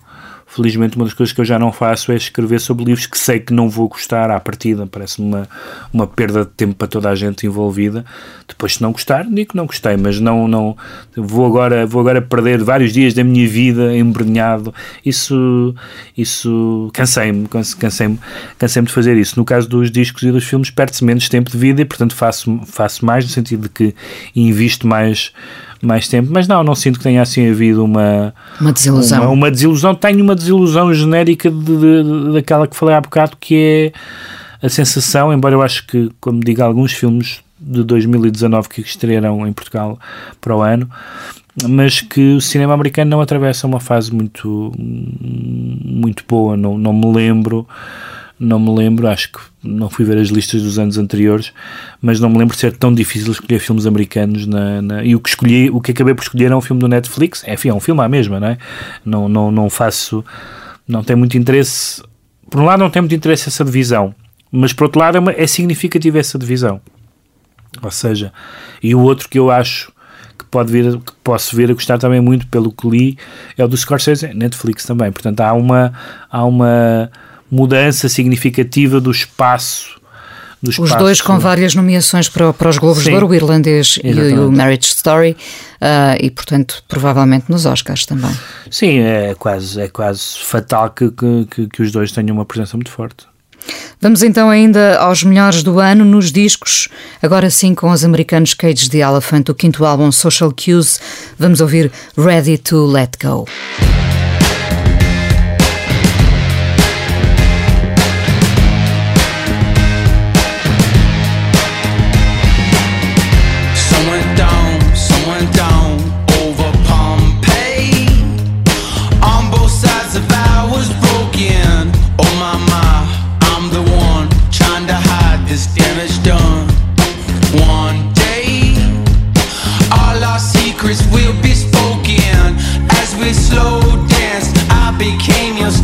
Felizmente, 0.55 0.95
uma 0.95 1.03
das 1.03 1.13
coisas 1.13 1.33
que 1.33 1.41
eu 1.41 1.43
já 1.43 1.59
não 1.59 1.69
faço 1.69 2.13
é 2.13 2.15
escrever 2.15 2.61
sobre 2.61 2.85
livros 2.85 3.05
que 3.05 3.17
sei 3.17 3.41
que 3.41 3.51
não 3.51 3.69
vou 3.69 3.89
gostar 3.89 4.31
à 4.31 4.39
partida. 4.39 4.87
Parece-me 4.87 5.27
uma, 5.27 5.49
uma 5.91 6.07
perda 6.07 6.45
de 6.45 6.51
tempo 6.51 6.75
para 6.75 6.87
toda 6.87 7.09
a 7.09 7.15
gente 7.15 7.45
envolvida. 7.45 8.05
Depois, 8.47 8.75
se 8.75 8.81
não 8.81 8.93
gostar, 8.93 9.25
digo 9.25 9.49
que 9.49 9.57
não 9.57 9.65
gostei, 9.65 9.97
mas 9.97 10.17
não, 10.21 10.47
não 10.47 10.77
vou, 11.13 11.45
agora, 11.45 11.85
vou 11.85 11.99
agora 11.99 12.21
perder 12.21 12.63
vários 12.63 12.93
dias 12.93 13.13
da 13.13 13.21
minha 13.21 13.45
vida 13.45 13.97
embrenhado. 13.97 14.73
Isso, 15.05 15.75
isso 16.17 16.89
cansei-me, 16.93 17.49
cansei-me, 17.49 18.17
cansei-me 18.57 18.87
de 18.87 18.93
fazer 18.93 19.17
isso. 19.17 19.37
No 19.37 19.43
caso 19.43 19.67
dos 19.67 19.91
discos 19.91 20.23
e 20.23 20.31
dos 20.31 20.45
filmes, 20.45 20.69
perde-se 20.69 21.03
menos 21.03 21.27
tempo 21.27 21.51
de 21.51 21.57
vida 21.57 21.81
e, 21.81 21.85
portanto, 21.85 22.15
faço, 22.15 22.61
faço 22.65 23.05
mais 23.05 23.25
no 23.25 23.29
sentido 23.29 23.63
de 23.63 23.69
que 23.69 23.95
invisto 24.33 24.87
mais 24.87 25.33
mais 25.82 26.07
tempo, 26.07 26.30
mas 26.32 26.47
não, 26.47 26.63
não 26.63 26.76
sinto 26.76 26.97
que 26.99 27.03
tenha 27.03 27.21
assim 27.21 27.49
havido 27.49 27.84
uma 27.84 28.34
uma 28.59 28.71
desilusão. 28.71 29.21
Uma, 29.21 29.30
uma 29.30 29.51
desilusão, 29.51 29.95
tenho 29.95 30.23
uma 30.23 30.36
desilusão 30.36 30.93
genérica 30.93 31.49
de, 31.49 31.57
de, 31.57 32.03
de, 32.03 32.34
daquela 32.34 32.67
que 32.67 32.76
falei 32.76 32.95
há 32.95 33.01
bocado, 33.01 33.38
que 33.39 33.93
é 34.61 34.65
a 34.65 34.69
sensação, 34.69 35.34
embora 35.34 35.55
eu 35.55 35.61
acho 35.61 35.86
que, 35.86 36.09
como 36.19 36.39
digo, 36.39 36.61
alguns 36.63 36.91
filmes 36.93 37.41
de 37.59 37.84
2019 37.84 38.69
que 38.69 38.82
estrearam 38.82 39.47
em 39.47 39.53
Portugal 39.53 39.99
para 40.41 40.55
o 40.55 40.61
ano, 40.61 40.89
mas 41.67 42.01
que 42.01 42.36
o 42.36 42.41
cinema 42.41 42.73
americano 42.73 43.11
não 43.11 43.21
atravessa 43.21 43.65
uma 43.65 43.80
fase 43.80 44.13
muito 44.13 44.71
muito 44.78 46.23
boa, 46.28 46.57
não, 46.57 46.78
não 46.78 46.93
me 46.93 47.11
lembro 47.13 47.67
não 48.39 48.59
me 48.59 48.73
lembro, 48.75 49.07
acho 49.07 49.31
que 49.31 49.39
não 49.63 49.89
fui 49.89 50.03
ver 50.03 50.17
as 50.17 50.27
listas 50.27 50.61
dos 50.61 50.77
anos 50.77 50.97
anteriores, 50.97 51.53
mas 52.01 52.19
não 52.19 52.29
me 52.29 52.38
lembro 52.38 52.53
de 52.53 52.59
ser 52.59 52.75
tão 52.75 52.93
difícil 52.93 53.31
escolher 53.31 53.59
filmes 53.59 53.86
americanos 53.86 54.45
na, 54.45 54.81
na, 54.81 55.03
e 55.03 55.15
o 55.15 55.19
que 55.19 55.29
escolhi, 55.29 55.69
o 55.69 55.79
que 55.79 55.91
acabei 55.91 56.13
por 56.13 56.23
escolher 56.23 56.51
é 56.51 56.55
um 56.55 56.61
filme 56.61 56.81
do 56.81 56.88
Netflix, 56.88 57.43
é, 57.45 57.53
enfim, 57.53 57.69
é 57.69 57.73
um 57.73 57.79
filme 57.79 58.01
à 58.01 58.09
mesma, 58.09 58.39
não 58.39 58.47
é? 58.49 58.57
Não, 59.05 59.29
não, 59.29 59.51
não 59.51 59.69
faço, 59.69 60.23
não 60.88 61.03
tem 61.03 61.15
muito 61.15 61.38
interesse, 61.38 62.03
por 62.49 62.59
um 62.59 62.65
lado 62.65 62.79
não 62.79 62.89
tem 62.89 63.01
muito 63.01 63.15
interesse 63.15 63.47
essa 63.47 63.63
divisão, 63.63 64.13
mas 64.51 64.73
por 64.73 64.86
outro 64.86 64.99
lado 64.99 65.15
é, 65.15 65.19
uma, 65.19 65.31
é 65.31 65.47
significativa 65.47 66.19
essa 66.19 66.38
divisão, 66.38 66.81
ou 67.81 67.91
seja, 67.91 68.33
e 68.83 68.93
o 68.93 68.99
outro 68.99 69.29
que 69.29 69.39
eu 69.39 69.49
acho 69.49 69.93
que 70.38 70.43
pode 70.45 70.69
vir, 70.71 70.99
que 70.99 71.13
posso 71.23 71.55
vir 71.55 71.71
a 71.71 71.73
gostar 71.73 71.97
também 71.97 72.19
muito 72.19 72.45
pelo 72.47 72.69
que 72.69 72.89
li 72.89 73.17
é 73.57 73.63
o 73.63 73.67
do 73.67 73.77
Scorsese, 73.77 74.33
Netflix 74.33 74.83
também, 74.83 75.09
portanto 75.09 75.39
há 75.39 75.53
uma, 75.53 75.93
há 76.29 76.43
uma 76.43 77.09
mudança 77.49 78.09
significativa 78.09 78.99
do 78.99 79.11
espaço. 79.11 79.95
Do 80.61 80.71
espaço. 80.71 80.93
Os 80.93 80.99
dois 80.99 81.21
com 81.21 81.37
várias 81.37 81.75
nomeações 81.75 82.27
para, 82.27 82.51
para 82.51 82.69
os 82.69 82.77
Globos 82.77 83.03
Sim, 83.03 83.09
de 83.09 83.15
Ouro, 83.15 83.27
o 83.27 83.35
irlandês 83.35 83.99
exatamente. 84.03 84.35
e 84.35 84.39
o 84.39 84.51
Marriage 84.51 84.87
Story, 84.87 85.31
uh, 85.31 86.17
e 86.19 86.31
portanto, 86.31 86.83
provavelmente 86.87 87.45
nos 87.49 87.65
Oscars 87.65 88.05
também. 88.05 88.31
Sim, 88.71 88.99
é 88.99 89.35
quase, 89.37 89.81
é 89.81 89.87
quase 89.87 90.39
fatal 90.39 90.89
que, 90.89 91.11
que, 91.11 91.67
que 91.67 91.81
os 91.81 91.91
dois 91.91 92.11
tenham 92.11 92.35
uma 92.35 92.45
presença 92.45 92.75
muito 92.75 92.91
forte. 92.91 93.27
Vamos 94.01 94.21
então 94.21 94.49
ainda 94.49 94.97
aos 94.99 95.23
melhores 95.23 95.63
do 95.63 95.79
ano 95.79 96.05
nos 96.05 96.31
discos, 96.31 96.87
agora 97.21 97.49
sim 97.49 97.73
com 97.73 97.89
os 97.89 98.03
americanos 98.03 98.53
Cage 98.53 98.89
the 98.89 98.99
Elephant, 98.99 99.49
o 99.49 99.55
quinto 99.55 99.85
álbum 99.85 100.11
Social 100.11 100.51
Cues. 100.51 100.99
Vamos 101.39 101.61
ouvir 101.61 101.91
Ready 102.17 102.57
to 102.57 102.85
Let 102.85 103.17
Go. 103.21 103.45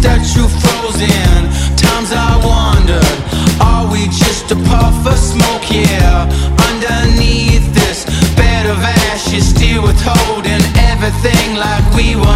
Statue 0.01 0.47
frozen. 0.47 1.41
Times 1.77 2.11
I 2.11 2.33
wondered, 2.43 3.17
are 3.61 3.85
we 3.91 4.07
just 4.07 4.49
a 4.49 4.55
puff 4.55 5.05
of 5.05 5.15
smoke? 5.15 5.69
Yeah, 5.69 6.25
underneath 6.69 7.71
this 7.75 8.05
bed 8.35 8.65
of 8.65 8.79
ashes, 8.79 9.49
still 9.49 9.83
withholding 9.83 10.63
everything 10.89 11.55
like 11.55 11.85
we 11.93 12.15
were. 12.15 12.30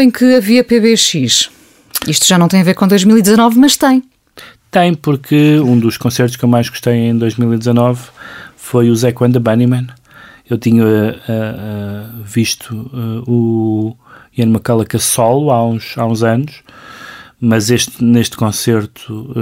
Tempo 0.00 0.02
em 0.02 0.10
que 0.10 0.36
havia 0.36 0.64
PBX? 0.64 1.50
Isto 2.06 2.26
já 2.26 2.38
não 2.38 2.48
tem 2.48 2.60
a 2.60 2.64
ver 2.64 2.74
com 2.74 2.88
2019, 2.88 3.58
mas 3.58 3.76
tem. 3.76 4.02
Tem, 4.70 4.94
porque 4.94 5.60
um 5.60 5.78
dos 5.78 5.98
concertos 5.98 6.36
que 6.36 6.44
eu 6.44 6.48
mais 6.48 6.68
gostei 6.68 6.94
em 6.94 7.18
2019 7.18 8.00
foi 8.56 8.88
o 8.88 8.96
Zack 8.96 9.22
and 9.22 9.32
the 9.32 9.38
Bunnyman. 9.38 9.88
Eu 10.48 10.56
tinha 10.58 10.84
uh, 10.84 10.88
uh, 10.88 12.22
visto 12.24 12.74
uh, 12.74 13.30
o 13.30 13.96
Ian 14.36 14.48
McCulloch 14.48 14.96
a 14.96 14.98
solo 14.98 15.50
há 15.50 15.64
uns, 15.64 15.96
há 15.98 16.06
uns 16.06 16.22
anos, 16.22 16.62
mas 17.40 17.70
este, 17.70 18.02
neste 18.02 18.36
concerto, 18.36 19.32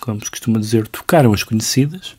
como 0.00 0.22
se 0.24 0.30
costuma 0.30 0.58
dizer, 0.58 0.88
tocaram 0.88 1.32
as 1.32 1.42
conhecidas. 1.44 2.16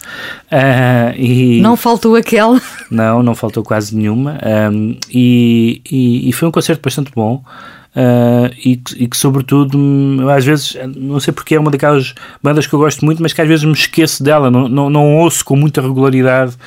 e 1.17 1.59
Não 1.61 1.75
faltou 1.75 2.15
aquela. 2.15 2.61
não, 2.89 3.21
não 3.21 3.35
faltou 3.35 3.61
quase 3.63 3.95
nenhuma. 3.95 4.39
Um, 4.71 4.97
e, 5.09 5.81
e, 5.89 6.29
e 6.29 6.33
foi 6.33 6.47
um 6.47 6.51
concerto 6.51 6.81
bastante 6.81 7.11
bom. 7.13 7.43
Uh, 7.95 8.53
e, 8.57 8.75
que, 8.75 9.03
e 9.03 9.07
que, 9.07 9.15
sobretudo, 9.15 9.77
hum, 9.77 10.27
às 10.27 10.43
vezes, 10.43 10.75
não 10.97 11.17
sei 11.19 11.33
porque 11.33 11.55
é 11.55 11.59
uma 11.59 11.71
daquelas 11.71 12.13
bandas 12.43 12.67
que 12.67 12.73
eu 12.73 12.79
gosto 12.79 13.05
muito, 13.05 13.21
mas 13.21 13.31
que 13.31 13.41
às 13.41 13.47
vezes 13.47 13.63
me 13.63 13.71
esqueço 13.71 14.21
dela, 14.21 14.51
não, 14.51 14.67
não, 14.67 14.89
não 14.89 15.15
ouço 15.15 15.45
com 15.45 15.55
muita 15.55 15.81
regularidade. 15.81 16.57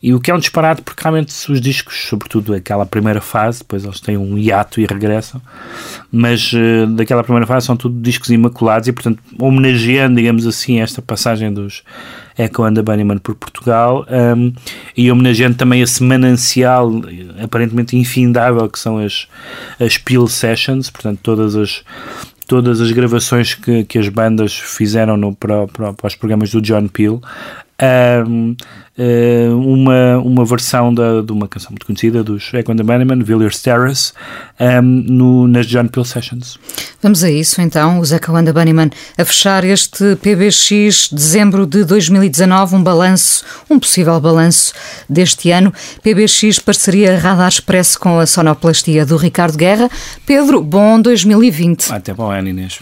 E 0.00 0.14
o 0.14 0.20
que 0.20 0.30
é 0.30 0.34
um 0.34 0.38
disparate, 0.38 0.80
porque 0.82 1.02
realmente 1.02 1.34
os 1.50 1.60
discos, 1.60 2.06
sobretudo 2.08 2.54
aquela 2.54 2.86
primeira 2.86 3.20
fase, 3.20 3.58
depois 3.60 3.84
eles 3.84 4.00
têm 4.00 4.16
um 4.16 4.38
hiato 4.38 4.80
e 4.80 4.86
regressam, 4.86 5.42
mas 6.10 6.52
uh, 6.52 6.86
daquela 6.86 7.24
primeira 7.24 7.46
fase 7.46 7.66
são 7.66 7.76
tudo 7.76 8.00
discos 8.00 8.30
imaculados 8.30 8.86
e, 8.86 8.92
portanto, 8.92 9.20
homenageando, 9.38 10.16
digamos 10.16 10.46
assim, 10.46 10.80
esta 10.80 11.02
passagem 11.02 11.52
dos 11.52 11.82
Echo 12.38 12.62
and 12.62 12.74
the 12.74 12.82
Bunnyman 12.82 13.18
por 13.18 13.34
Portugal 13.34 14.06
um, 14.08 14.52
e 14.96 15.10
homenageando 15.10 15.56
também 15.56 15.82
esse 15.82 16.02
manancial 16.04 16.92
aparentemente 17.42 17.96
infindável 17.96 18.68
que 18.70 18.78
são 18.78 18.98
as, 18.98 19.26
as 19.80 19.98
Peel 19.98 20.28
Sessions, 20.28 20.90
portanto, 20.90 21.18
todas 21.22 21.56
as 21.56 21.82
todas 22.46 22.80
as 22.80 22.90
gravações 22.92 23.54
que, 23.54 23.84
que 23.84 23.98
as 23.98 24.08
bandas 24.08 24.56
fizeram 24.56 25.18
no, 25.18 25.34
para, 25.34 25.66
para, 25.68 25.92
para 25.92 26.06
os 26.06 26.14
programas 26.14 26.50
do 26.50 26.62
John 26.62 26.88
Peel 26.88 27.20
um, 27.80 28.56
uma, 29.62 30.18
uma 30.18 30.44
versão 30.44 30.92
da, 30.92 31.22
de 31.22 31.30
uma 31.30 31.46
canção 31.46 31.70
muito 31.70 31.86
conhecida 31.86 32.24
dos 32.24 32.52
Echo 32.52 32.72
and 32.72 32.76
the 32.76 32.82
Bunnymen, 32.82 33.22
Villiers 33.22 33.62
Terrace, 33.62 34.12
um, 34.60 34.82
no, 34.82 35.48
nas 35.48 35.66
John 35.66 35.86
Peel 35.86 36.04
Sessions. 36.04 36.58
Vamos 37.00 37.22
a 37.22 37.30
isso 37.30 37.60
então, 37.60 38.00
os 38.00 38.10
Echo 38.10 38.34
and 38.34 38.44
the 38.44 38.52
Bunnymen 38.52 38.90
a 39.16 39.24
fechar 39.24 39.64
este 39.64 40.16
PBX 40.16 41.10
dezembro 41.12 41.66
de 41.66 41.84
2019, 41.84 42.74
um 42.74 42.82
balanço, 42.82 43.44
um 43.70 43.78
possível 43.78 44.20
balanço 44.20 44.72
deste 45.08 45.50
ano. 45.50 45.72
PBX 46.02 46.58
parceria 46.58 47.16
Radar 47.18 47.48
Expresso 47.48 48.00
com 48.00 48.18
a 48.18 48.26
sonoplastia 48.26 49.06
do 49.06 49.16
Ricardo 49.16 49.56
Guerra. 49.56 49.88
Pedro, 50.26 50.62
bom 50.62 51.00
2020. 51.00 51.92
Até 51.92 52.12
o 52.12 52.22
ano, 52.22 52.48
Inês. 52.48 52.80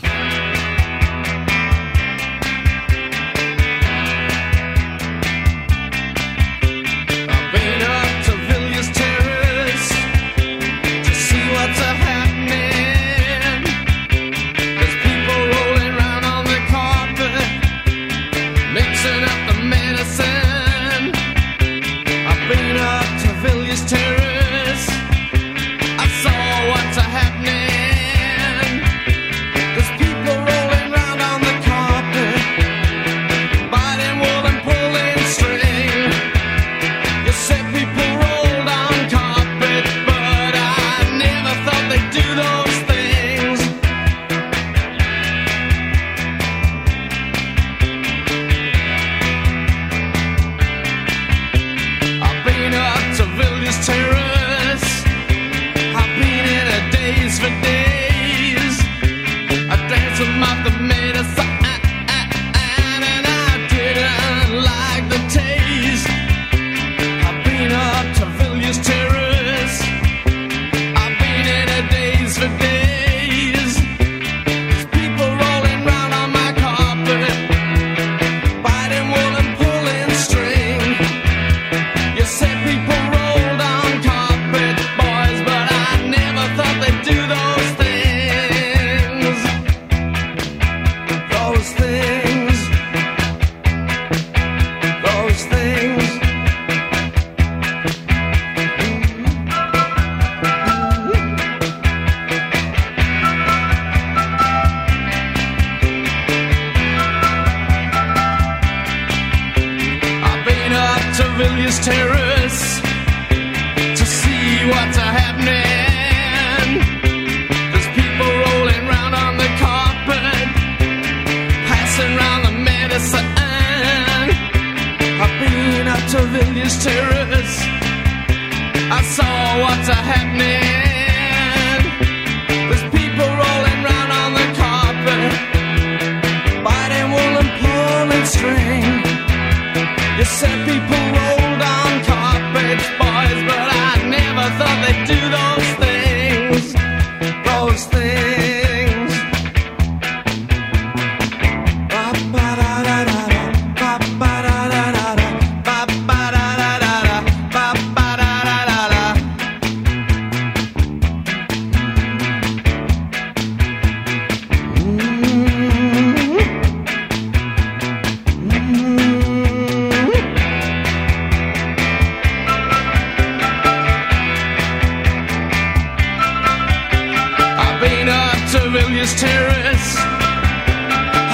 Up 178.57 178.72
Terrace. 179.18 179.96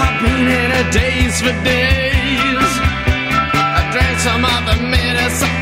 I've 0.02 0.22
been 0.22 0.46
in 0.46 0.70
a 0.70 0.90
daze 0.90 1.40
for 1.40 1.54
days. 1.64 2.70
I 3.54 3.88
drank 3.92 4.18
some 4.18 4.44
of 4.44 4.60
the 4.66 4.82
medicine 4.82 5.61